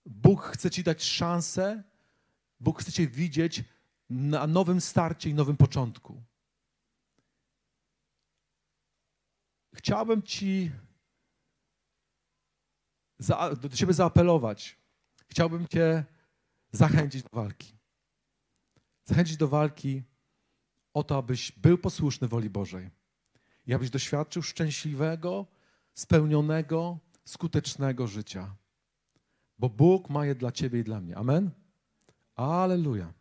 Bóg 0.05 0.41
chce 0.41 0.71
Ci 0.71 0.83
dać 0.83 1.03
szansę, 1.03 1.83
Bóg 2.59 2.81
chce 2.81 2.91
Cię 2.91 3.07
widzieć 3.07 3.63
na 4.09 4.47
nowym 4.47 4.81
starcie 4.81 5.29
i 5.29 5.33
nowym 5.33 5.57
początku. 5.57 6.21
Chciałbym 9.73 10.23
Ci 10.23 10.71
za, 13.19 13.55
do 13.55 13.69
Ciebie 13.69 13.93
zaapelować. 13.93 14.77
Chciałbym 15.27 15.67
Cię 15.67 16.05
zachęcić 16.71 17.23
do 17.23 17.29
walki. 17.33 17.73
Zachęcić 19.05 19.37
do 19.37 19.47
walki 19.47 20.03
o 20.93 21.03
to, 21.03 21.17
abyś 21.17 21.51
był 21.51 21.77
posłuszny 21.77 22.27
woli 22.27 22.49
Bożej 22.49 22.89
i 23.67 23.73
abyś 23.73 23.89
doświadczył 23.89 24.41
szczęśliwego, 24.41 25.45
spełnionego, 25.93 26.99
skutecznego 27.25 28.07
życia. 28.07 28.55
Bo 29.59 29.69
Bóg 29.69 30.09
ma 30.09 30.25
je 30.25 30.35
dla 30.35 30.51
Ciebie 30.51 30.79
i 30.79 30.83
dla 30.83 31.01
mnie. 31.01 31.17
Amen? 31.17 31.51
Aleluja. 32.35 33.13